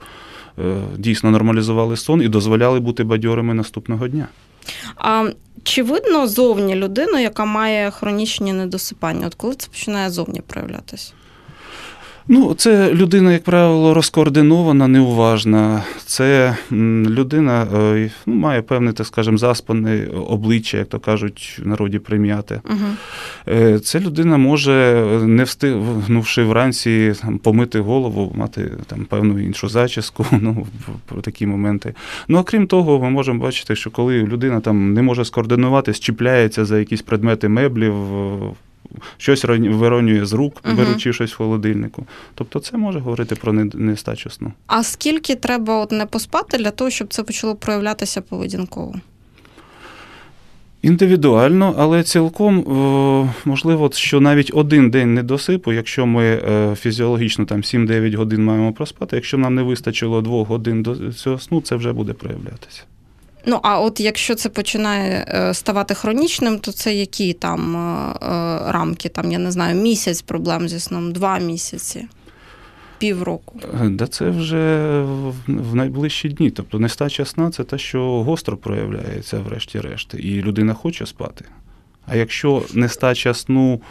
е, 0.59 0.81
дійсно 0.97 1.31
нормалізували 1.31 1.97
сон 1.97 2.21
і 2.21 2.27
дозволяли 2.27 2.79
бути 2.79 3.03
бадьорими 3.03 3.53
наступного 3.53 4.07
дня. 4.07 4.27
А 4.95 5.29
чи 5.63 5.83
видно 5.83 6.27
зовні 6.27 6.75
людину, 6.75 7.19
яка 7.19 7.45
має 7.45 7.91
хронічні 7.91 8.53
недосипання? 8.53 9.27
От 9.27 9.35
коли 9.35 9.55
це 9.55 9.67
починає 9.69 10.09
зовні 10.09 10.41
проявлятися? 10.47 11.13
Ну, 12.31 12.53
це 12.53 12.93
людина, 12.93 13.33
як 13.33 13.43
правило, 13.43 13.93
розкоординована, 13.93 14.87
неуважна. 14.87 15.83
Це 16.05 16.57
людина 16.71 17.67
е, 17.75 18.11
ну, 18.25 18.35
має 18.35 18.61
певне, 18.61 18.93
так 18.93 19.07
скажемо, 19.07 19.37
заспане 19.37 20.07
обличчя, 20.07 20.77
як 20.77 20.87
то 20.87 20.99
кажуть, 20.99 21.59
в 21.63 21.67
народі 21.67 21.99
прим'яте. 21.99 22.61
Угу. 22.69 23.79
Це 23.79 23.99
людина 23.99 24.37
може, 24.37 25.05
не 25.23 25.43
встигнувши 25.43 26.43
вранці 26.43 27.13
там, 27.21 27.37
помити 27.37 27.79
голову, 27.79 28.33
мати 28.35 28.71
там 28.87 29.05
певну 29.05 29.39
іншу 29.39 29.69
зачіску, 29.69 30.25
ну, 30.31 30.67
про 31.05 31.21
такі 31.21 31.45
моменти. 31.45 31.93
Ну, 32.27 32.37
а 32.37 32.43
крім 32.43 32.67
того, 32.67 32.99
ми 32.99 33.09
можемо 33.09 33.43
бачити, 33.43 33.75
що 33.75 33.91
коли 33.91 34.23
людина 34.23 34.59
там 34.59 34.93
не 34.93 35.01
може 35.01 35.25
скоординуватись, 35.25 35.99
чіпляється 35.99 36.65
за 36.65 36.79
якісь 36.79 37.01
предмети 37.01 37.49
меблів, 37.49 37.95
щось 39.17 39.45
виронює 39.45 40.25
з 40.25 40.33
рук, 40.33 40.61
Мгм. 40.65 40.75
беручи 40.77 41.13
щось 41.13 41.33
в 41.33 41.37
холодильнику. 41.37 42.05
Тобто 42.35 42.59
це 42.59 42.77
може 42.77 42.99
говорити 42.99 43.35
про 43.35 43.53
не- 43.53 43.69
нестачу 43.73 44.29
сну. 44.29 44.53
А 44.67 44.83
скільки 44.83 45.35
треба 45.35 45.77
от 45.83 45.91
не 45.91 46.05
поспати 46.05 46.57
для 46.57 46.71
того, 46.71 46.89
щоб 46.89 47.07
це 47.13 47.23
почало 47.23 47.55
проявлятися 47.55 48.21
поведінково? 48.21 48.95
Індивідуально, 50.81 51.75
але 51.77 52.03
цілком 52.03 52.59
е, 52.59 53.33
можливо, 53.45 53.89
що 53.93 54.19
навіть 54.21 54.51
один 54.53 54.89
день 54.91 55.13
недосипу, 55.13 55.73
якщо 55.73 56.05
ми 56.05 56.23
е, 56.25 56.75
фізіологічно 56.75 57.45
там 57.45 57.61
7-9 57.61 58.15
годин 58.15 58.43
маємо 58.45 58.73
проспати, 58.73 59.15
якщо 59.15 59.37
нам 59.37 59.55
не 59.55 59.63
вистачило 59.63 60.21
2 60.21 60.43
годин 60.43 60.83
до 60.83 61.13
цього 61.13 61.39
сну, 61.39 61.61
це 61.61 61.75
вже 61.75 61.93
буде 61.93 62.13
проявлятися. 62.13 62.83
Ну 63.45 63.59
а 63.63 63.79
от 63.79 63.99
якщо 63.99 64.35
це 64.35 64.49
починає 64.49 65.25
е, 65.27 65.53
ставати 65.53 65.93
хронічним, 65.93 66.59
то 66.59 66.71
це 66.71 66.95
які 66.95 67.33
там 67.33 67.75
е, 67.75 68.25
е, 68.25 68.71
рамки? 68.71 69.09
Там 69.09 69.31
я 69.31 69.39
не 69.39 69.51
знаю, 69.51 69.81
місяць 69.81 70.21
проблем 70.21 70.69
зі 70.69 70.79
сном, 70.79 71.11
два 71.11 71.39
місяці, 71.39 72.07
півроку. 72.97 73.59
Да 73.83 74.07
це 74.07 74.29
вже 74.29 75.01
в, 75.47 75.75
найближчі 75.75 76.29
дні. 76.29 76.51
Тобто 76.51 76.79
нестача 76.79 77.25
сна 77.25 77.51
це 77.51 77.63
те, 77.63 77.77
що 77.77 78.23
гостро 78.23 78.57
проявляється, 78.57 79.39
врешті-решт, 79.39 80.13
і 80.13 80.41
людина 80.41 80.73
хоче 80.73 81.05
спати. 81.05 81.45
А 82.07 82.15
якщо 82.15 82.63
нестача 82.73 83.33
сну 83.33 83.81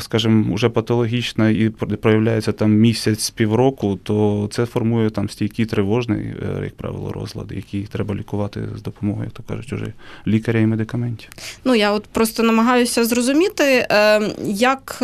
скажімо, 0.00 0.54
вже 0.54 0.68
патологічна 0.68 1.50
і 1.50 1.68
проявляється 2.00 2.52
там 2.52 2.72
місяць 2.72 3.30
півроку, 3.30 3.98
то 4.02 4.48
це 4.52 4.66
формує 4.66 5.10
там 5.10 5.28
стійкий 5.28 5.66
тривожний, 5.66 6.20
е, 6.20 6.64
як 6.64 6.76
правило, 6.76 7.12
розлад, 7.12 7.52
який 7.52 7.82
треба 7.82 8.14
лікувати 8.14 8.60
з 8.76 8.82
допомогою, 8.82 9.24
як 9.24 9.32
то 9.32 9.42
кажуть, 9.42 9.72
уже 9.72 9.92
лікаря 10.26 10.60
і 10.60 10.66
медикаментів. 10.66 11.28
Ну 11.64 11.74
я 11.74 11.92
от 11.92 12.04
просто 12.04 12.42
намагаюся 12.42 13.04
зрозуміти, 13.04 13.86
як 14.44 15.02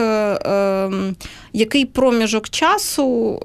який 1.53 1.85
проміжок 1.85 2.49
часу 2.49 3.39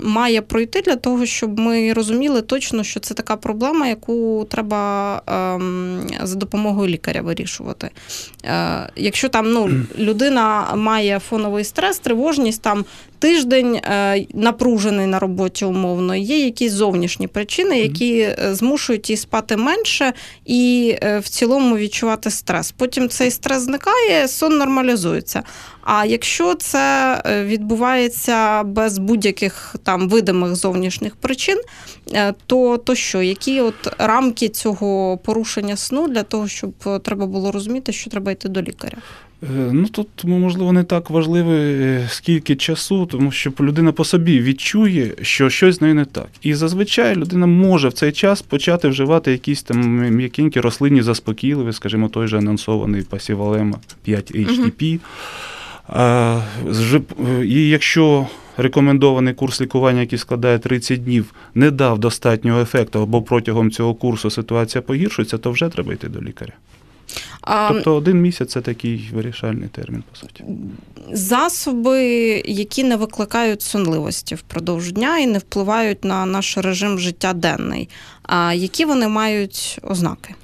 має 0.00 0.42
пройти 0.42 0.80
для 0.80 0.96
того, 0.96 1.26
щоб 1.26 1.58
ми 1.58 1.92
розуміли 1.92 2.42
точно, 2.42 2.84
що 2.84 3.00
це 3.00 3.14
така 3.14 3.36
проблема, 3.36 3.88
яку 3.88 4.46
треба 4.50 5.22
ем, 5.26 6.00
за 6.22 6.34
допомогою 6.34 6.88
лікаря 6.88 7.22
вирішувати. 7.22 7.90
Е, 8.44 8.90
якщо 8.96 9.28
там 9.28 9.52
ну, 9.52 9.70
людина 9.98 10.23
має 10.74 11.18
фоновий 11.18 11.64
стрес, 11.64 11.98
тривожність, 11.98 12.62
там 12.62 12.84
тиждень 13.18 13.74
е, 13.74 14.26
напружений 14.34 15.06
на 15.06 15.18
роботі 15.18 15.64
умовно, 15.64 16.14
є 16.16 16.44
якісь 16.44 16.72
зовнішні 16.72 17.26
причини, 17.28 17.80
які 17.80 18.18
е, 18.18 18.36
змушують 18.54 19.10
її 19.10 19.16
спати 19.16 19.56
менше 19.56 20.12
і 20.44 20.96
в 21.02 21.28
цілому 21.28 21.76
відчувати 21.76 22.30
стрес. 22.30 22.72
Потім 22.72 23.08
цей 23.08 23.30
стрес 23.30 23.62
зникає, 23.62 24.28
сон 24.28 24.58
нормалізується. 24.58 25.42
А 25.82 26.04
якщо 26.04 26.54
це 26.54 27.22
відбувається 27.46 28.62
без 28.62 28.98
будь-яких 28.98 29.76
там 29.82 30.08
видимих 30.08 30.56
зовнішніх 30.56 31.16
причин, 31.16 31.60
то 32.46 32.78
то 32.78 32.94
що, 32.94 33.22
які 33.22 33.60
от 33.60 33.94
рамки 33.98 34.48
цього 34.48 35.18
порушення 35.18 35.76
сну 35.76 36.08
для 36.08 36.22
того, 36.22 36.48
щоб 36.48 36.72
треба 37.02 37.26
було 37.26 37.52
розуміти, 37.52 37.92
що 37.92 38.10
треба 38.10 38.32
йти 38.32 38.48
до 38.48 38.62
лікаря? 38.62 38.98
Е, 39.44 39.70
ну 39.72 39.88
тут 39.88 40.08
можливо 40.24 40.72
не 40.72 40.84
так 40.84 41.10
важливо, 41.10 41.52
е, 41.52 42.06
скільки 42.08 42.56
часу, 42.56 43.06
тому 43.06 43.30
що 43.30 43.52
людина 43.60 43.92
по 43.92 44.04
собі 44.04 44.40
відчує, 44.40 45.14
що 45.22 45.50
щось 45.50 45.76
з 45.76 45.80
нею 45.80 45.94
не 45.94 46.04
так. 46.04 46.28
І 46.42 46.54
зазвичай 46.54 47.16
людина 47.16 47.46
може 47.46 47.88
в 47.88 47.92
цей 47.92 48.12
час 48.12 48.42
почати 48.42 48.88
вживати 48.88 49.32
якісь 49.32 49.62
там 49.62 49.96
м'якенькі 50.16 50.60
рослинні 50.60 51.02
заспокійливі, 51.02 51.72
скажімо, 51.72 52.08
той 52.08 52.28
же 52.28 52.38
анонсований 52.38 53.02
пасівалема 53.02 53.78
5 54.02 54.34
HTP. 54.34 54.98
Угу. 55.88 57.42
І 57.42 57.68
якщо 57.68 58.26
рекомендований 58.56 59.34
курс 59.34 59.60
лікування, 59.60 60.00
який 60.00 60.18
складає 60.18 60.58
30 60.58 61.04
днів, 61.04 61.34
не 61.54 61.70
дав 61.70 61.98
достатнього 61.98 62.60
ефекту, 62.60 63.00
або 63.00 63.22
протягом 63.22 63.70
цього 63.70 63.94
курсу 63.94 64.30
ситуація 64.30 64.82
погіршується, 64.82 65.38
то 65.38 65.50
вже 65.50 65.68
треба 65.68 65.92
йти 65.92 66.08
до 66.08 66.22
лікаря. 66.22 66.52
Тобто 67.68 67.94
один 67.94 68.20
місяць 68.20 68.50
це 68.50 68.60
такий 68.60 69.10
вирішальний 69.12 69.68
термін, 69.68 70.04
по 70.10 70.16
суті. 70.16 70.44
Засоби, 71.12 72.02
які 72.44 72.84
не 72.84 72.96
викликають 72.96 73.62
сонливості 73.62 74.34
впродовж 74.34 74.92
дня 74.92 75.18
і 75.18 75.26
не 75.26 75.38
впливають 75.38 76.04
на 76.04 76.26
наш 76.26 76.58
режим 76.58 76.98
життя 76.98 77.32
денний. 77.32 77.88
А 78.22 78.54
які 78.54 78.84
вони 78.84 79.08
мають 79.08 79.78
ознаки? 79.82 80.34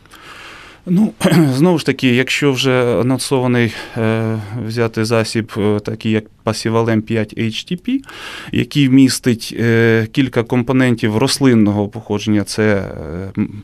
Ну, 0.87 1.12
знову 1.54 1.78
ж 1.78 1.87
таки, 1.87 2.14
якщо 2.14 2.52
вже 2.52 3.00
анонсований 3.00 3.75
е, 3.96 4.38
взяти 4.66 5.04
засіб, 5.04 5.52
е, 5.56 5.80
такий 5.80 6.12
як 6.12 6.25
Пасівалем 6.42 7.02
5 7.02 7.38
HTP, 7.38 7.99
який 8.52 8.88
містить 8.88 9.54
е, 9.60 10.06
кілька 10.12 10.42
компонентів 10.42 11.16
рослинного 11.16 11.88
походження: 11.88 12.44
це 12.44 12.90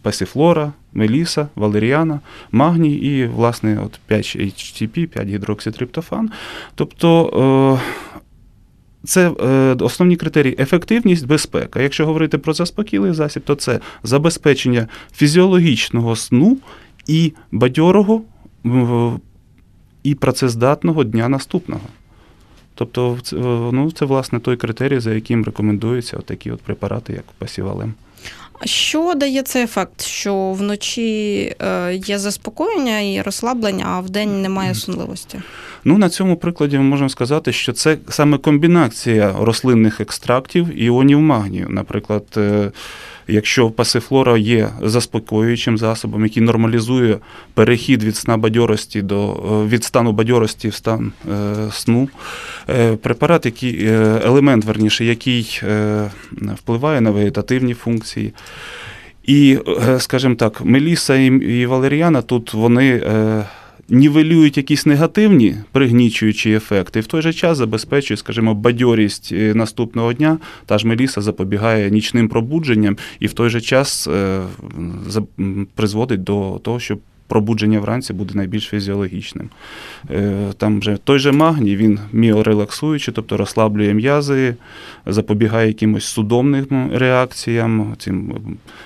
пасіфлора, 0.02 0.72
меліса, 0.92 1.48
валеріана, 1.54 2.20
магній 2.52 2.94
і, 2.94 3.26
власне, 3.26 3.78
от 3.84 4.00
5 4.06 4.36
HTP, 4.36 5.06
5 5.06 5.28
гідрокситриптофан. 5.28 6.30
Тобто. 6.74 7.78
Е, 7.82 8.06
це 9.06 9.30
е, 9.30 9.76
основні 9.80 10.16
критерії 10.16 10.56
ефективність, 10.58 11.26
безпека. 11.26 11.82
Якщо 11.82 12.06
говорити 12.06 12.38
про 12.38 12.52
заспокійливий 12.52 13.14
засіб, 13.14 13.42
то 13.42 13.54
це 13.54 13.80
забезпечення 14.02 14.88
фізіологічного 15.12 16.16
сну 16.16 16.58
і 17.06 17.32
бадьорого 17.52 18.22
і 20.02 20.14
працездатного 20.14 21.04
дня 21.04 21.28
наступного. 21.28 21.88
Тобто, 22.74 23.18
ну, 23.72 23.90
це 23.92 24.04
власне 24.04 24.40
той 24.40 24.56
критерій, 24.56 25.00
за 25.00 25.14
яким 25.14 25.44
рекомендуються 25.44 26.16
такі 26.16 26.50
от 26.50 26.60
препарати, 26.60 27.12
як 27.12 27.24
пасівалем. 27.38 27.94
Що 28.64 29.14
дає 29.14 29.42
цей 29.42 29.62
ефект, 29.64 30.02
що 30.02 30.52
вночі 30.52 31.54
е, 31.62 31.94
є 31.94 32.18
заспокоєння 32.18 33.00
і 33.00 33.22
розслаблення, 33.22 33.84
а 33.88 34.00
в 34.00 34.10
день 34.10 34.42
немає 34.42 34.74
сонливості? 34.74 35.38
Ну 35.84 35.98
на 35.98 36.08
цьому 36.08 36.36
прикладі 36.36 36.78
ми 36.78 36.84
можемо 36.84 37.08
сказати, 37.08 37.52
що 37.52 37.72
це 37.72 37.98
саме 38.08 38.38
комбінація 38.38 39.34
рослинних 39.40 40.00
екстрактів 40.00 40.82
іонів 40.82 41.20
магнію. 41.20 41.66
Наприклад, 41.70 42.24
е, 42.36 42.70
якщо 43.28 43.70
пасифлора 43.70 44.38
є 44.38 44.68
заспокоюючим 44.82 45.78
засобом, 45.78 46.24
який 46.24 46.42
нормалізує 46.42 47.18
перехід 47.54 48.04
від 48.04 48.16
сна 48.16 48.36
бадьорості 48.36 49.02
до 49.02 49.32
е, 49.32 49.68
від 49.68 49.84
стану 49.84 50.12
бадьорості 50.12 50.68
в 50.68 50.74
стан 50.74 51.12
е, 51.30 51.54
сну, 51.72 52.08
е, 52.68 52.96
препарат, 52.96 53.46
який 53.46 53.86
е, 53.86 54.20
елемент 54.24 54.64
верніше, 54.64 55.04
який 55.04 55.60
е, 55.62 56.10
впливає 56.32 57.00
на 57.00 57.10
вегетативні 57.10 57.74
функції. 57.74 58.32
І, 59.24 59.58
е, 59.88 60.00
скажімо 60.00 60.34
так, 60.34 60.64
Меліса 60.64 61.16
і 61.16 61.66
Валеріана 61.66 62.22
тут 62.22 62.54
вони 62.54 63.02
нівелюють 63.88 64.56
якісь 64.56 64.86
негативні 64.86 65.56
пригнічуючі 65.72 66.52
ефекти, 66.52 66.98
і 66.98 67.02
в 67.02 67.06
той 67.06 67.22
же 67.22 67.32
час 67.32 67.58
забезпечує, 67.58 68.18
скажімо, 68.18 68.54
бадьорість 68.54 69.32
е, 69.32 69.54
наступного 69.54 70.12
дня. 70.12 70.38
Та 70.66 70.78
ж 70.78 70.86
меліса 70.86 71.20
запобігає 71.20 71.90
нічним 71.90 72.28
пробудженням 72.28 72.96
і 73.20 73.26
в 73.26 73.32
той 73.32 73.50
же 73.50 73.60
час 73.60 74.08
е, 74.08 74.40
призводить 75.74 76.22
до 76.22 76.60
того, 76.62 76.80
щоб 76.80 77.00
пробудження 77.26 77.80
вранці 77.80 78.12
буде 78.12 78.34
найбільш 78.34 78.64
фізіологічним. 78.64 79.50
Е, 80.10 80.52
там 80.56 80.80
вже 80.80 80.96
той 81.04 81.18
же 81.18 81.32
магній, 81.32 81.76
він 81.76 81.98
міорелаксуючий, 82.12 83.14
тобто 83.14 83.36
розслаблює 83.36 83.94
м'язи, 83.94 84.54
запобігає 85.06 85.68
якимось 85.68 86.04
судомним 86.04 86.90
реакціям, 86.94 87.94
цим 87.98 88.34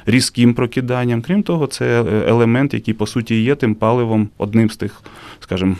різким 0.06 0.54
прокиданням. 0.54 1.22
Крім 1.22 1.42
того, 1.42 1.66
це 1.66 2.04
елемент, 2.28 2.74
який, 2.74 2.94
по 2.94 3.06
суті, 3.06 3.42
є 3.42 3.54
тим 3.54 3.74
паливом, 3.74 4.28
одним 4.38 4.70
з 4.70 4.76
тих, 4.76 5.02
скажімо, 5.40 5.76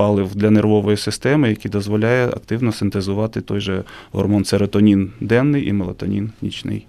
Палив 0.00 0.34
для 0.34 0.50
нервової 0.50 0.96
системи, 0.96 1.48
який 1.48 1.70
дозволяє 1.70 2.26
активно 2.26 2.72
синтезувати 2.72 3.40
той 3.40 3.60
же 3.60 3.84
гормон 4.12 4.44
серотонін 4.44 5.10
денний 5.20 5.68
і 5.68 5.72
мелатонін 5.72 6.30
нічний. 6.42 6.86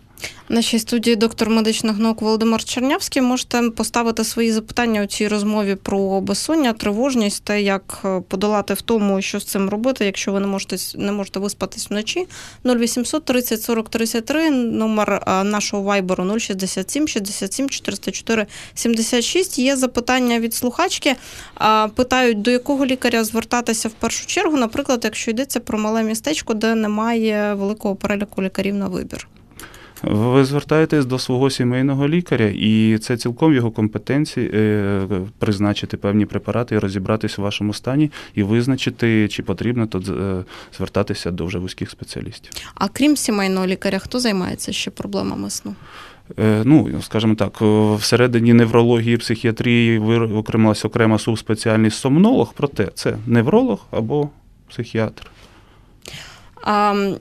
В 0.49 0.53
нашій 0.53 0.79
студії 0.79 1.15
доктор 1.15 1.49
медичних 1.49 1.97
наук 1.97 2.21
Володимир 2.21 2.63
Чернявський. 2.63 3.21
Можете 3.21 3.61
поставити 3.69 4.23
свої 4.23 4.51
запитання 4.51 5.03
у 5.03 5.05
цій 5.05 5.27
розмові 5.27 5.75
про 5.75 6.21
безсоння, 6.21 6.73
тривожність 6.73 7.43
та 7.43 7.55
як 7.55 8.01
е, 8.05 8.21
подолати 8.27 8.73
в 8.73 8.81
тому, 8.81 9.21
що 9.21 9.39
з 9.39 9.45
цим 9.45 9.69
робити, 9.69 10.05
якщо 10.05 10.31
ви 10.31 10.39
не 10.39 10.47
можете 10.47 10.77
не 10.97 11.11
можете 11.11 11.39
виспатись 11.39 11.89
вночі. 11.89 12.27
0800 12.65 13.25
30 13.25 13.61
40 13.61 13.89
33, 13.89 14.49
номер 14.49 15.23
е, 15.27 15.43
нашого 15.43 15.83
вайберу 15.83 16.39
067 16.39 17.07
67 17.07 17.69
404 17.69 18.45
76. 18.73 19.59
Є 19.59 19.75
запитання 19.75 20.39
від 20.39 20.53
слухачки. 20.53 21.15
Питають, 21.95 22.41
до 22.41 22.51
якого 22.51 22.85
лікаря 22.85 23.23
звертатися 23.23 23.89
в 23.89 23.91
першу 23.91 24.25
чергу, 24.25 24.57
наприклад, 24.57 25.01
якщо 25.03 25.31
йдеться 25.31 25.59
про 25.59 25.79
мале 25.79 26.03
містечко, 26.03 26.53
де 26.53 26.75
немає 26.75 27.53
великого 27.53 27.95
переліку 27.95 28.41
лікарів 28.41 28.75
на 28.75 28.87
вибір. 28.87 29.27
Ви 30.03 30.45
звертаєтесь 30.45 31.05
до 31.05 31.19
свого 31.19 31.49
сімейного 31.49 32.07
лікаря, 32.07 32.51
і 32.55 32.97
це 32.97 33.17
цілком 33.17 33.53
його 33.53 33.71
компетенції 33.71 34.51
е, 34.53 35.07
призначити 35.39 35.97
певні 35.97 36.25
препарати 36.25 36.75
і 36.75 36.79
розібратись 36.79 37.39
у 37.39 37.41
вашому 37.41 37.73
стані 37.73 38.11
і 38.35 38.43
визначити, 38.43 39.27
чи 39.27 39.43
потрібно 39.43 39.87
тут 39.87 40.09
е, 40.09 40.43
звертатися 40.77 41.31
до 41.31 41.45
вже 41.45 41.57
вузьких 41.57 41.89
спеціалістів. 41.89 42.51
А 42.75 42.87
крім 42.87 43.17
сімейного 43.17 43.67
лікаря, 43.67 43.99
хто 43.99 44.19
займається 44.19 44.71
ще 44.71 44.91
проблемами 44.91 45.49
сну? 45.49 45.75
Е, 46.39 46.61
ну, 46.65 47.01
скажімо 47.01 47.35
так, 47.35 47.61
всередині 47.99 48.53
неврології 48.53 49.15
і 49.15 49.17
психіатрії 49.17 49.99
виокремилася 49.99 50.87
окрема 50.87 51.19
субспеціальність 51.19 51.97
сомнолог, 51.97 52.53
проте 52.57 52.87
це 52.93 53.17
невролог 53.27 53.85
або 53.91 54.29
психіатр. 54.69 55.31
А, 56.63 57.11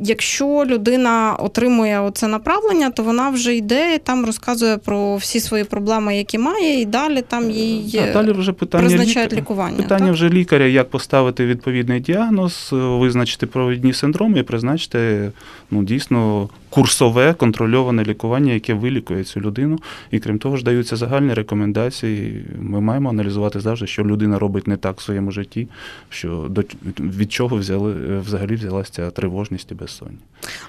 Якщо 0.00 0.64
людина 0.66 1.36
отримує 1.38 2.00
оце 2.00 2.28
направлення, 2.28 2.90
то 2.90 3.02
вона 3.02 3.30
вже 3.30 3.56
йде 3.56 3.98
там 3.98 4.26
розказує 4.26 4.76
про 4.76 5.16
всі 5.16 5.40
свої 5.40 5.64
проблеми, 5.64 6.16
які 6.16 6.38
має, 6.38 6.80
і 6.80 6.84
далі 6.84 7.22
там 7.28 7.50
їй 7.50 7.98
а 7.98 8.12
далі 8.12 8.32
вже 8.32 8.52
питання 8.52 8.88
призначають 8.88 9.32
лікаря. 9.32 9.42
лікування. 9.42 9.76
Питання 9.76 10.06
так? 10.06 10.14
вже 10.14 10.28
лікаря, 10.28 10.66
як 10.66 10.90
поставити 10.90 11.46
відповідний 11.46 12.00
діагноз, 12.00 12.68
визначити 12.72 13.46
провідні 13.46 13.92
синдроми 13.92 14.38
і 14.38 14.42
призначити 14.42 15.30
ну, 15.70 15.84
дійсно 15.84 16.48
курсове 16.74 17.34
контрольоване 17.34 18.04
лікування, 18.04 18.52
яке 18.52 18.74
вилікує 18.74 19.24
цю 19.24 19.40
людину. 19.40 19.78
І 20.10 20.18
крім 20.18 20.38
того, 20.38 20.56
ж 20.56 20.64
даються 20.64 20.96
загальні 20.96 21.34
рекомендації. 21.34 22.44
Ми 22.60 22.80
маємо 22.80 23.10
аналізувати 23.10 23.60
завжди, 23.60 23.86
що 23.86 24.04
людина 24.04 24.38
робить 24.38 24.66
не 24.66 24.76
так 24.76 24.98
в 24.98 25.02
своєму 25.02 25.30
житті, 25.30 25.68
що 26.08 26.46
до 26.50 26.62
від 26.98 27.32
чого 27.32 27.56
взяли 27.56 28.18
взагалі 28.18 28.54
взялася 28.54 28.92
ця 28.92 29.03
тривожність 29.10 29.70
і 29.70 29.74
безсоння. 29.74 30.18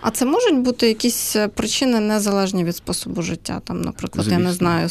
А 0.01 0.11
це 0.11 0.25
можуть 0.25 0.57
бути 0.57 0.87
якісь 0.87 1.35
е, 1.35 1.47
причини 1.47 1.99
незалежні 1.99 2.63
від 2.63 2.75
способу 2.75 3.21
життя? 3.21 3.61
Там, 3.63 3.81
наприклад, 3.81 4.25
Звісно. 4.25 4.39
я 4.39 4.45
не 4.45 4.53
знаю, 4.53 4.89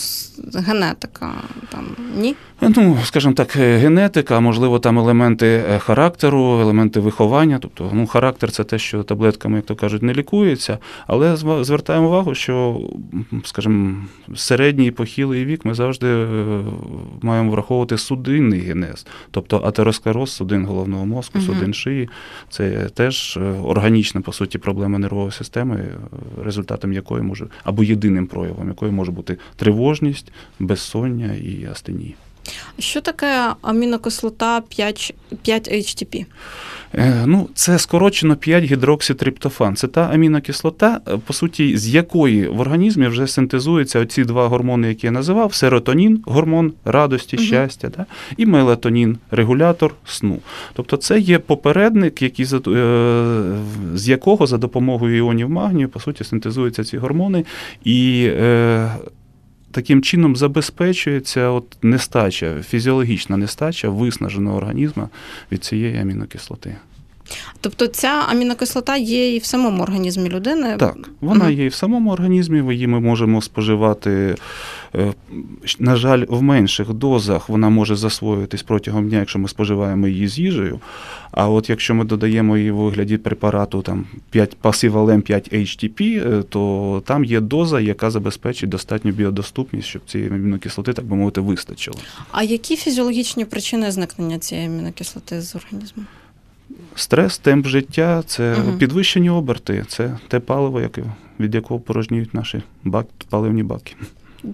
генетика 0.55 1.33
там 1.71 1.87
ні? 2.17 2.35
Ну, 2.61 2.99
скажімо 3.05 3.35
так, 3.35 3.57
е, 3.57 3.77
генетика, 3.77 4.41
можливо, 4.41 4.79
там 4.79 4.99
елементи 4.99 5.65
е, 5.71 5.79
характеру, 5.79 6.61
елементи 6.61 7.01
виховання. 7.01 7.59
Тобто, 7.59 7.91
ну, 7.93 8.07
характер 8.07 8.51
це 8.51 8.65
те, 8.65 8.79
що 8.79 9.03
таблетками, 9.03 9.57
як 9.57 9.67
то 9.67 9.77
кажуть, 9.77 10.03
не 10.03 10.15
лікується. 10.15 10.79
Але 11.07 11.37
звертаємо 11.65 12.07
увагу, 12.07 12.35
що, 12.35 12.81
скажімо, 13.45 13.97
середній 14.37 14.91
похилий 14.91 15.45
вік 15.45 15.65
ми 15.65 15.75
завжди 15.75 16.27
маємо 17.23 17.51
враховувати 17.51 17.99
судинний 17.99 18.61
генез, 18.61 19.07
тобто 19.31 19.63
атеросклероз 19.65 20.31
судин 20.31 20.67
головного 20.67 21.07
мозку, 21.07 21.41
судин 21.41 21.75
шиї. 21.75 22.09
Це 22.51 22.89
теж 22.95 23.34
органічна, 23.41 24.21
по 24.21 24.33
суті, 24.33 24.59
проблема 24.59 24.99
нервової 24.99 25.33
системи, 25.33 25.89
результатом 26.45 26.93
якої 26.93 27.23
може, 27.23 27.47
або 27.65 27.85
єдиним 27.85 28.27
проявом 28.27 28.69
якої 28.69 28.93
може 28.93 29.13
бути 29.13 29.39
тривожність, 29.57 30.33
безсоння 30.59 31.35
і 31.35 31.69
астенія. 31.73 32.15
Що 32.79 33.01
таке 33.01 33.53
амінокислота 33.63 34.61
5 34.61 35.15
5-HTP? 35.45 36.27
Е, 36.99 37.25
ну, 37.27 37.49
Це 37.55 37.79
скорочено 37.79 38.35
5-гідрокситриптофан. 38.35 39.77
Це 39.77 39.89
та 39.89 40.01
амінокислота, 40.01 41.01
е, 41.09 41.19
по 41.27 41.33
суті, 41.33 41.77
з 41.77 41.89
якої 41.89 42.49
в 42.49 42.61
організмі 42.61 43.07
вже 43.07 43.27
синтезуються 43.27 44.01
оці 44.01 44.25
два 44.25 44.49
гормони, 44.49 44.89
які 44.89 45.07
я 45.07 45.11
називав: 45.11 45.55
серотонін, 45.55 46.23
гормон 46.27 46.73
радості, 46.85 47.37
угу. 47.37 47.47
щастя, 47.47 47.91
да? 47.97 48.07
і 48.37 48.47
мелатонін, 48.47 49.19
регулятор 49.31 49.95
сну. 50.05 50.39
Тобто 50.73 50.97
це 50.97 51.19
є 51.19 51.39
попередник, 51.39 52.23
який, 52.23 52.47
е, 52.67 53.55
з 53.95 54.09
якого 54.09 54.47
за 54.47 54.59
допомогою 54.59 55.17
іонів 55.17 55.51
магнію, 55.51 55.89
по 55.89 56.01
суті, 56.01 56.25
синтезуються 56.25 56.85
ці 56.85 56.99
гормони. 56.99 57.45
І 57.85 58.31
таким 59.75 60.03
чином 60.03 60.37
забезпечується 60.37 61.49
от 61.49 61.77
нестача, 61.83 62.63
фізіологічна 62.63 63.37
нестача 63.37 63.89
виснаженого 63.89 64.57
організму 64.57 65.09
від 65.53 65.65
цієї 65.65 65.99
амінокислоти. 65.99 66.77
Тобто 67.61 67.87
ця 67.87 68.25
амінокислота 68.29 68.97
є 68.97 69.35
і 69.35 69.39
в 69.39 69.45
самому 69.45 69.83
організмі 69.83 70.29
людини? 70.29 70.77
Так, 70.79 71.11
вона 71.21 71.51
є 71.51 71.65
і 71.65 71.69
в 71.69 71.75
самому 71.75 72.13
організмі, 72.13 72.75
її 72.75 72.87
ми 72.87 73.01
можемо 73.01 73.43
споживати, 73.43 74.35
е, 74.95 75.13
на 75.79 75.97
жаль, 75.97 76.25
в 76.29 76.43
менших 76.43 76.89
дозах 76.93 77.49
вона 77.49 77.69
може 77.69 77.97
засвоїтись 77.97 78.63
протягом 78.63 79.09
дня, 79.09 79.19
якщо 79.19 79.39
ми 79.39 79.49
споживаємо 79.49 80.09
її 80.09 80.29
з 80.29 80.39
їжею. 80.39 80.81
А 81.31 81.49
от 81.49 81.71
якщо 81.71 81.95
ми 81.95 82.05
додаємо 82.05 82.57
її 82.57 82.71
в 82.71 82.77
вигляді 82.77 83.17
препарату 83.17 83.83
там 83.83 84.07
5 84.31 84.57
пасивалем 84.57 85.23
5 85.23 85.53
HTP, 85.53 86.29
е, 86.39 86.43
то 86.43 87.03
там 87.07 87.25
є 87.25 87.41
доза, 87.41 87.81
яка 87.81 88.11
забезпечить 88.11 88.69
достатню 88.69 89.13
біодоступність, 89.13 89.89
щоб 89.89 90.03
цієї 90.07 90.31
амінокислоти, 90.31 90.93
так 90.93 91.05
би 91.05 91.17
мовити, 91.17 91.41
вистачило. 91.41 91.99
А 92.33 92.43
які 92.43 92.77
фізіологічні 92.77 93.45
причини 93.45 93.91
зникнення 93.91 94.39
цієї 94.39 94.67
амінокислоти 94.67 95.41
з 95.41 95.57
організму? 95.57 96.05
Стрес, 96.95 97.39
темп 97.39 97.67
життя 97.67 98.23
це 98.27 98.55
угу. 98.55 98.79
підвищені 98.79 99.31
оберти, 99.31 99.85
це 99.89 100.19
те 100.29 100.41
паливо, 100.41 100.81
яке, 100.81 101.03
від 101.41 101.55
якого 101.55 101.81
порожнюють 101.81 102.35
наші 102.35 102.63
бак, 102.85 103.07
паливні 103.31 103.63
баки. 103.63 103.97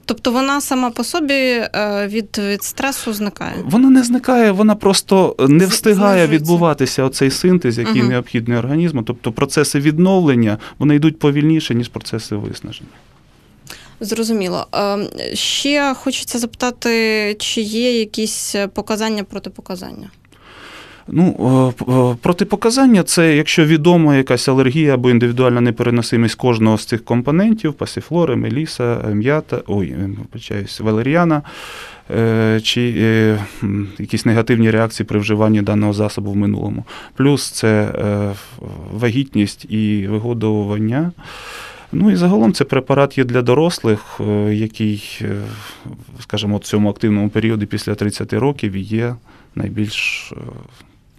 Тобто 0.04 0.32
вона 0.32 0.60
сама 0.60 0.90
по 0.90 1.04
собі 1.04 1.34
е, 1.34 2.06
від 2.06 2.38
від 2.38 2.62
стресу 2.62 3.12
зникає? 3.12 3.54
Вона 3.64 3.90
не 3.90 4.02
зникає, 4.02 4.50
вона 4.50 4.74
просто 4.74 5.36
не 5.48 5.66
встигає 5.66 6.26
відбуватися 6.26 7.04
оцей 7.04 7.30
синтез, 7.30 7.78
який 7.78 8.00
угу. 8.00 8.10
необхідний 8.10 8.58
організму. 8.58 9.02
Тобто 9.02 9.32
процеси 9.32 9.80
відновлення 9.80 10.58
вони 10.78 10.94
йдуть 10.94 11.18
повільніше, 11.18 11.74
ніж 11.74 11.88
процеси 11.88 12.36
виснаження. 12.36 12.90
Зрозуміло. 14.00 14.66
Ем, 14.72 15.08
ще 15.34 15.94
хочеться 15.94 16.38
запитати, 16.38 17.36
чи 17.38 17.60
є 17.60 17.98
якісь 17.98 18.56
показання 18.74 19.24
протипоказання? 19.24 20.10
Ну, 21.08 21.74
е, 21.88 21.92
е, 21.92 22.16
Протипоказання 22.22 23.02
це 23.02 23.36
якщо 23.36 23.64
відома 23.64 24.16
якась 24.16 24.48
алергія 24.48 24.94
або 24.94 25.10
індивідуальна 25.10 25.60
непереносимість 25.60 26.34
кожного 26.34 26.78
з 26.78 26.84
цих 26.84 27.04
компонентів: 27.04 27.72
пасіфлори, 27.72 28.36
меліса, 28.36 28.96
м'ята, 29.12 29.60
ой, 29.66 29.88
е, 29.88 30.10
почаюсь, 30.32 30.80
валеріана, 30.80 31.42
чи 32.62 32.82
якісь 33.98 34.26
негативні 34.26 34.70
реакції 34.70 35.06
при 35.06 35.18
вживанні 35.18 35.62
даного 35.62 35.92
засобу 35.92 36.32
в 36.32 36.36
минулому. 36.36 36.84
Плюс 37.14 37.50
це 37.50 37.88
вагітність 38.92 39.64
і 39.64 40.06
вигодовування. 40.06 41.12
Ну 41.92 42.10
і 42.10 42.16
загалом 42.16 42.52
це 42.52 42.64
препарат 42.64 43.18
є 43.18 43.24
для 43.24 43.42
дорослих, 43.42 44.20
який, 44.50 45.22
скажімо, 46.20 46.56
в 46.56 46.60
цьому 46.60 46.90
активному 46.90 47.28
періоді 47.28 47.66
після 47.66 47.94
30 47.94 48.32
років 48.32 48.76
є 48.76 49.14
найбільш 49.54 50.32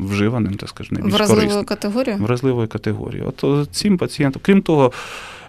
вживаним, 0.08 0.54
так 0.54 0.70
скажемо, 0.70 1.00
найбільш 1.00 1.14
Вразливою 1.16 1.48
корисним. 1.48 1.66
категорією? 1.66 2.24
Вразливою 2.24 2.68
категорією. 2.68 3.34
От 3.42 3.70
цим 3.72 3.98
пацієнтам, 3.98 4.42
крім 4.46 4.62
того, 4.62 4.92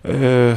е, 0.07 0.57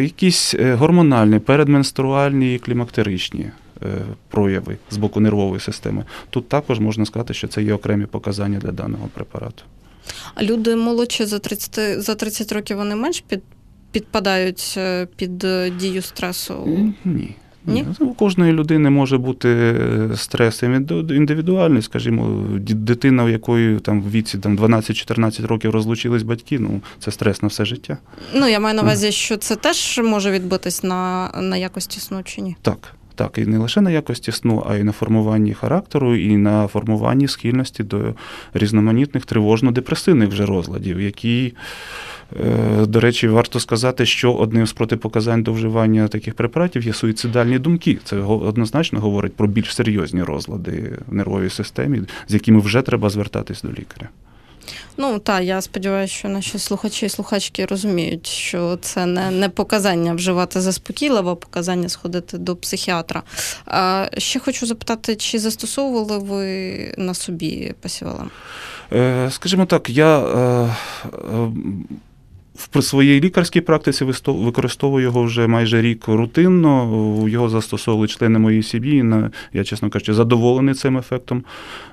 якісь 0.00 0.54
е, 0.54 0.74
гормональні, 0.74 1.38
передменструальні 1.38 2.54
і 2.54 2.58
клімактеричні 2.58 3.50
е, 3.82 3.86
прояви 4.28 4.76
з 4.90 4.96
боку 4.96 5.20
нервової 5.20 5.60
системи. 5.60 6.04
Тут 6.30 6.48
також 6.48 6.80
можна 6.80 7.06
сказати, 7.06 7.34
що 7.34 7.48
це 7.48 7.62
є 7.62 7.74
окремі 7.74 8.06
показання 8.06 8.58
для 8.58 8.72
даного 8.72 9.08
препарату. 9.14 9.62
А 10.34 10.42
люди 10.42 10.76
молодші 10.76 11.24
за 11.24 11.38
30 11.38 12.02
за 12.02 12.14
30 12.14 12.52
років 12.52 12.76
вони 12.76 12.94
менш 12.96 13.24
під, 13.28 13.40
підпадають 13.92 14.74
е, 14.76 15.06
під 15.16 15.38
дію 15.78 16.02
стресу? 16.02 16.84
Ні. 17.04 17.36
Ні? 17.66 17.86
У 18.00 18.14
кожної 18.14 18.52
людини 18.52 18.90
може 18.90 19.18
бути 19.18 19.48
е, 19.48 20.10
стрес 20.16 20.62
індивідуальний, 20.62 21.82
скажімо, 21.82 22.44
дитина, 22.58 23.24
у 23.24 23.28
якої 23.28 23.80
там 23.80 24.02
в 24.02 24.10
віці 24.10 24.38
там 24.38 24.58
12-14 24.58 25.46
років 25.46 25.70
розлучились 25.70 26.22
батьки, 26.22 26.58
ну 26.58 26.80
це 26.98 27.10
стрес 27.10 27.42
на 27.42 27.48
все 27.48 27.64
життя. 27.64 27.98
Ну 28.34 28.48
я 28.48 28.60
маю 28.60 28.76
на 28.76 28.82
увазі, 28.82 29.12
що 29.12 29.36
це 29.36 29.56
теж 29.56 30.00
може 30.04 30.30
відбитись 30.30 30.82
на, 30.82 31.30
на 31.42 31.56
якості 31.56 32.00
сну 32.00 32.22
чи 32.24 32.40
ні? 32.40 32.56
Так. 32.62 32.94
Так, 33.14 33.38
і 33.38 33.46
не 33.46 33.58
лише 33.58 33.80
на 33.80 33.90
якості 33.90 34.32
сну, 34.32 34.66
а 34.68 34.76
й 34.76 34.82
на 34.82 34.92
формуванні 34.92 35.54
характеру, 35.54 36.16
і 36.16 36.36
на 36.36 36.66
формуванні 36.66 37.28
схильності 37.28 37.82
до 37.82 38.14
різноманітних 38.54 39.26
тривожно-депресивних 39.26 40.28
вже 40.28 40.46
розладів, 40.46 41.00
які 41.00 41.54
до 42.86 43.00
речі, 43.00 43.28
варто 43.28 43.60
сказати, 43.60 44.06
що 44.06 44.32
одним 44.32 44.66
з 44.66 44.72
протипоказань 44.72 45.42
до 45.42 45.52
вживання 45.52 46.08
таких 46.08 46.34
препаратів 46.34 46.82
є 46.82 46.92
суїцидальні 46.92 47.58
думки. 47.58 47.98
Це 48.04 48.16
однозначно 48.16 49.00
говорить 49.00 49.36
про 49.36 49.46
більш 49.46 49.74
серйозні 49.74 50.22
розлади 50.22 50.98
в 51.08 51.14
нервовій 51.14 51.50
системі, 51.50 52.02
з 52.28 52.34
якими 52.34 52.60
вже 52.60 52.82
треба 52.82 53.10
звертатись 53.10 53.62
до 53.62 53.68
лікаря. 53.68 54.08
Ну 54.96 55.18
так, 55.18 55.44
я 55.44 55.60
сподіваюся, 55.60 56.14
що 56.14 56.28
наші 56.28 56.58
слухачі 56.58 57.06
і 57.06 57.08
слухачки 57.08 57.66
розуміють, 57.66 58.26
що 58.26 58.78
це 58.80 59.06
не 59.06 59.30
не 59.30 59.48
показання 59.48 60.14
вживати 60.14 60.60
заспокійливо, 60.60 61.30
а 61.30 61.34
показання 61.34 61.88
сходити 61.88 62.38
до 62.38 62.56
психіатра. 62.56 63.22
А, 63.66 64.06
Ще 64.18 64.40
хочу 64.40 64.66
запитати, 64.66 65.16
чи 65.16 65.38
застосовували 65.38 66.18
ви 66.18 66.94
на 66.98 67.14
собі 67.14 67.74
пасівалам? 67.80 68.30
Е, 68.92 69.30
скажімо 69.30 69.66
так, 69.66 69.90
я 69.90 70.18
е, 70.18 70.70
в 72.74 72.82
своїй 72.82 73.20
лікарській 73.20 73.60
практиці 73.60 74.04
використовую 74.26 75.04
його 75.04 75.22
вже 75.22 75.46
майже 75.46 75.82
рік 75.82 76.08
рутинно. 76.08 77.28
Його 77.28 77.48
застосовували 77.48 78.08
члени 78.08 78.38
моєї 78.38 78.62
сім'ї. 78.62 79.04
Я, 79.52 79.64
чесно 79.64 79.90
кажучи, 79.90 80.14
задоволений 80.14 80.74
цим 80.74 80.98
ефектом. 80.98 81.44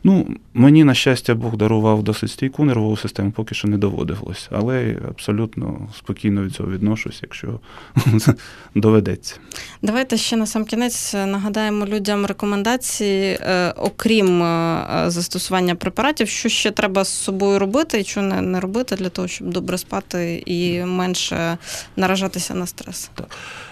Ну, 0.04 0.28
Мені, 0.54 0.84
на 0.84 0.94
щастя, 0.94 1.36
Бог 1.36 1.58
дарував 1.58 2.04
досить 2.04 2.32
стійку 2.32 2.66
нервову 2.66 2.98
систему, 2.98 3.32
поки 3.32 3.56
що 3.56 3.68
не 3.68 3.78
доводилось. 3.78 4.48
Але 4.52 4.98
абсолютно 5.10 5.88
спокійно 5.98 6.44
від 6.44 6.54
цього 6.54 6.72
відношусь, 6.72 7.20
якщо 7.22 7.60
доведеться. 8.76 9.36
Давайте 9.82 10.18
ще 10.18 10.36
на 10.36 10.46
сам 10.46 10.66
кінець 10.66 11.14
нагадаємо 11.14 11.86
людям 11.86 12.26
рекомендації, 12.26 13.40
е, 13.42 13.74
окрім 13.78 14.44
е, 14.44 15.04
застосування 15.08 15.76
препаратів, 15.76 16.30
що 16.30 16.50
ще 16.50 16.72
треба 16.72 17.04
з 17.04 17.10
собою 17.10 17.60
робити 17.60 18.00
і 18.00 18.04
що 18.04 18.22
не, 18.22 18.60
робити 18.60 18.96
для 18.96 19.10
того, 19.10 19.28
щоб 19.28 19.50
добре 19.50 19.78
спати 19.78 20.44
і 20.46 20.59
менше 20.86 21.58
наражатися 21.96 22.54
на 22.54 22.66
стрес? 22.66 23.12
Так. 23.16 23.28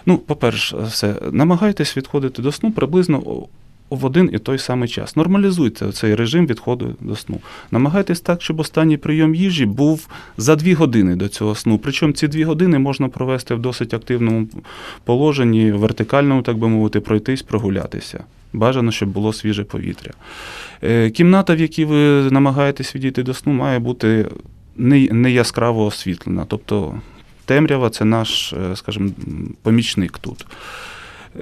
Ну, 0.06 0.18
по-перше, 0.18 0.78
все, 0.78 1.16
намагайтесь 1.32 1.98
відходити 1.98 2.42
до 2.42 2.52
сну 2.52 2.72
приблизно 2.72 3.48
в 3.90 4.06
один 4.06 4.30
і 4.34 4.40
той 4.40 4.58
самий 4.58 4.90
час. 4.90 5.16
Нормалізуйте 5.16 5.92
цей 5.92 6.16
режим 6.16 6.48
відходу 6.48 6.96
до 7.00 7.16
сну. 7.16 7.40
Намагайтесь 7.72 8.22
так, 8.22 8.42
щоб 8.42 8.60
останній 8.60 8.98
прийом 8.98 9.36
їжі 9.36 9.66
був 9.66 10.08
за 10.38 10.56
дві 10.56 10.74
години 10.74 11.16
до 11.16 11.28
цього 11.28 11.56
сну. 11.56 11.78
Причому 11.78 12.14
ці 12.14 12.28
дві 12.28 12.44
години 12.44 12.80
можна 12.80 13.10
провести 13.10 13.56
в 13.56 13.60
досить 13.60 13.94
активному 13.94 14.48
положенні, 15.04 15.72
вертикальному, 15.72 16.42
так 16.42 16.58
би 16.58 16.68
мовити, 16.68 17.00
пройтись, 17.00 17.42
прогулятися. 17.42 18.24
Бажано, 18.54 18.92
щоб 18.92 19.10
було 19.10 19.34
свіже 19.34 19.64
повітря. 19.64 20.12
Е, 20.84 21.10
кімната, 21.10 21.56
в 21.56 21.60
якій 21.60 21.86
ви 21.86 21.98
намагаєтесь 22.32 22.96
відійти 22.96 23.24
до 23.24 23.34
сну, 23.34 23.54
має 23.54 23.80
бути 23.80 24.26
не, 24.78 25.08
не 25.12 25.32
яскраво 25.32 25.86
освітлена. 25.86 26.46
Тобто 26.48 27.02
темрява 27.46 27.90
це 27.90 28.06
наш, 28.06 28.54
е, 28.54 28.76
скажімо, 28.76 29.10
помічник 29.62 30.18
тут. 30.18 30.46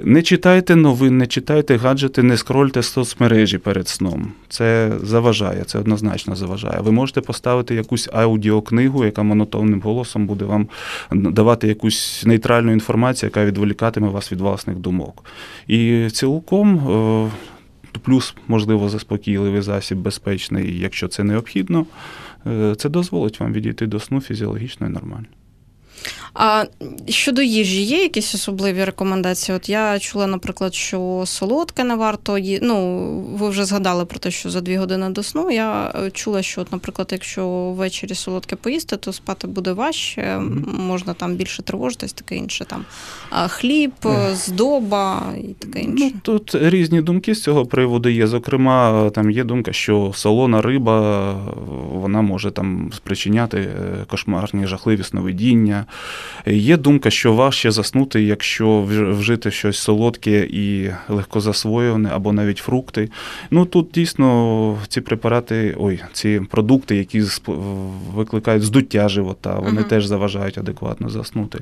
Не 0.02 0.22
читайте 0.22 0.76
новин, 0.76 1.18
не 1.18 1.26
читайте 1.26 1.76
гаджети, 1.76 2.22
не 2.22 2.36
скрольте 2.36 2.82
соцмережі 2.82 3.58
перед 3.58 3.88
сном. 3.88 4.32
Це 4.48 4.92
заважає, 5.02 5.64
це 5.64 5.78
однозначно 5.78 6.36
заважає. 6.36 6.80
Ви 6.80 6.92
можете 6.92 7.20
поставити 7.20 7.74
якусь 7.74 8.08
аудіокнигу, 8.12 9.04
яка 9.04 9.22
монотонним 9.22 9.80
голосом 9.80 10.26
буде 10.26 10.44
вам 10.44 10.68
давати 11.10 11.68
якусь 11.68 12.22
нейтральну 12.26 12.72
інформацію, 12.72 13.28
яка 13.28 13.44
відволікатиме 13.44 14.08
вас 14.08 14.32
від 14.32 14.40
власних 14.40 14.76
думок. 14.76 15.24
І 15.66 16.08
цілком. 16.12 16.76
Е, 16.76 17.30
плюс, 18.02 18.34
можливо, 18.48 18.88
заспокійливий 18.88 19.60
засіб 19.60 19.98
безпечний, 19.98 20.78
якщо 20.78 21.08
це 21.08 21.24
необхідно, 21.24 21.86
це 22.76 22.88
дозволить 22.88 23.40
вам 23.40 23.52
відійти 23.52 23.86
до 23.86 24.00
сну 24.00 24.20
фізіологічно 24.20 24.86
і 24.86 24.90
нормально. 24.90 25.26
А 26.38 26.64
щодо 27.08 27.42
їжі, 27.42 27.82
є 27.82 28.02
якісь 28.02 28.34
особливі 28.34 28.84
рекомендації? 28.84 29.56
От 29.56 29.68
я 29.68 29.98
чула, 29.98 30.26
наприклад, 30.26 30.74
що 30.74 31.22
солодке 31.26 31.84
не 31.84 31.94
варто 31.94 32.38
ї... 32.38 32.58
Ну, 32.62 33.06
ви 33.34 33.48
вже 33.48 33.64
згадали 33.64 34.04
про 34.04 34.18
те, 34.18 34.30
що 34.30 34.50
за 34.50 34.60
дві 34.60 34.76
години 34.76 35.10
до 35.10 35.22
сну. 35.22 35.50
Я 35.50 35.92
е, 35.94 36.10
чула, 36.10 36.42
що, 36.42 36.60
от, 36.60 36.72
наприклад, 36.72 37.08
якщо 37.12 37.48
ввечері 37.48 38.14
солодке 38.14 38.56
поїсти, 38.56 38.96
то 38.96 39.12
спати 39.12 39.46
буде 39.46 39.72
важче, 39.72 40.20
mm-hmm. 40.20 40.80
можна 40.80 41.14
там 41.14 41.34
більше 41.34 41.62
тривожитись, 41.62 42.12
таке 42.12 42.36
інше. 42.36 42.64
Там 42.64 42.84
хліб, 43.48 43.92
здоба 44.32 45.22
і 45.38 45.52
таке 45.52 45.80
інше. 45.80 46.04
Ну, 46.14 46.20
Тут 46.22 46.54
різні 46.54 47.02
думки 47.02 47.34
з 47.34 47.42
цього 47.42 47.66
приводу 47.66 48.08
є. 48.08 48.26
Зокрема, 48.26 49.10
там 49.10 49.30
є 49.30 49.44
думка, 49.44 49.72
що 49.72 50.12
солона 50.14 50.62
риба 50.62 51.32
вона 51.92 52.22
може 52.22 52.50
там 52.50 52.90
спричиняти 52.96 53.58
е, 53.58 54.04
кошмарні 54.06 54.66
жахливі 54.66 55.02
сновидіння. 55.02 55.86
Є 56.46 56.76
думка, 56.76 57.10
що 57.10 57.32
важче 57.32 57.70
заснути, 57.70 58.22
якщо 58.22 58.82
вжити 59.18 59.50
щось 59.50 59.78
солодке 59.78 60.48
і 60.50 60.90
легко 61.08 61.40
засвоюване, 61.40 62.10
або 62.12 62.32
навіть 62.32 62.58
фрукти. 62.58 63.10
Ну 63.50 63.64
тут 63.64 63.88
дійсно 63.94 64.78
ці 64.88 65.00
препарати, 65.00 65.76
ой, 65.78 66.00
ці 66.12 66.40
продукти, 66.50 66.96
які 66.96 67.22
викликають 68.14 68.62
здуття 68.62 69.08
живота, 69.08 69.58
вони 69.58 69.80
uh-huh. 69.80 69.88
теж 69.88 70.06
заважають 70.06 70.58
адекватно 70.58 71.08
заснути. 71.08 71.58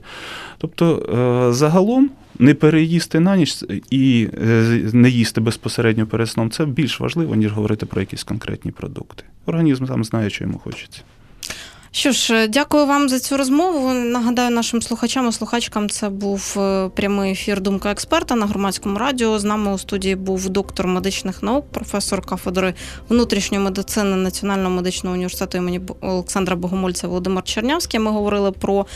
Тобто, 0.58 1.06
е, 1.48 1.52
загалом. 1.52 2.10
Не 2.38 2.54
переїсти 2.54 3.20
на 3.20 3.36
ніч 3.36 3.64
і 3.90 4.28
е, 4.42 4.90
не 4.92 5.10
їсти 5.10 5.40
безпосередньо 5.40 6.06
перед 6.06 6.28
сном 6.28 6.50
це 6.50 6.66
більш 6.66 7.00
важливо, 7.00 7.34
ніж 7.34 7.52
говорити 7.52 7.86
про 7.86 8.00
якісь 8.00 8.24
конкретні 8.24 8.70
продукти. 8.70 9.24
Організм 9.46 9.86
сам 9.86 10.04
знає, 10.04 10.30
що 10.30 10.44
йому 10.44 10.58
хочеться. 10.58 11.02
Що 11.96 12.12
ж, 12.12 12.34
е, 12.34 12.48
дякую 12.48 12.86
вам 12.86 13.08
за 13.08 13.20
цю 13.20 13.36
розмову. 13.36 13.92
Нагадаю 13.92 14.50
нашим 14.50 14.82
слухачам 14.82 15.28
і 15.28 15.32
слухачкам. 15.32 15.90
Це 15.90 16.08
був 16.08 16.54
е, 16.58 16.88
прямий 16.94 17.32
ефір 17.32 17.60
Думка 17.60 17.90
експерта 17.90 18.34
на 18.34 18.46
громадському 18.46 18.98
радіо. 18.98 19.38
З 19.38 19.44
нами 19.44 19.74
у 19.74 19.78
студії 19.78 20.16
був 20.16 20.48
доктор 20.48 20.86
медичних 20.86 21.42
наук, 21.42 21.66
професор 21.70 22.22
кафедри 22.22 22.74
внутрішньої 23.08 23.64
медицини 23.64 24.16
Національного 24.16 24.70
медичного 24.70 25.14
університету 25.14 25.58
імені 25.58 25.80
Олександра 26.00 26.56
Богомольця 26.56 27.08
Володимир 27.08 27.44
Чернявський. 27.44 28.00
Ми 28.00 28.10
говорили 28.10 28.52
про 28.52 28.86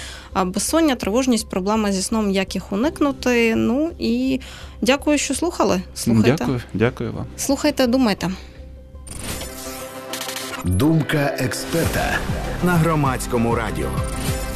безсоння, 0.44 0.94
тривожність, 0.94 1.50
проблеми 1.50 1.92
зі 1.92 2.02
сном, 2.02 2.30
як 2.30 2.54
їх 2.54 2.72
уникнути. 2.72 3.54
Ну 3.56 3.90
і 3.98 4.40
дякую, 4.82 5.18
що 5.18 5.34
слухали. 5.34 5.82
Слухайте. 5.94 6.36
Дякую, 6.38 6.60
дякую 6.74 7.12
вам. 7.12 7.26
Слухайте, 7.36 7.86
думайте. 7.86 8.30
Думка 10.64 11.36
експерта 11.38 12.18
на 12.64 12.72
громадському 12.72 13.54
радіо. 13.54 13.88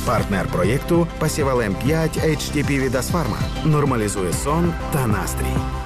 Партнер 0.07 0.47
проєкту 0.47 1.07
Пасівалем 1.19 1.75
5 1.75 2.19
HTP 2.19 2.81
від 2.81 2.95
Асфарма 2.95 3.39
нормалізує 3.65 4.33
сон 4.33 4.73
та 4.93 5.07
настрій. 5.07 5.82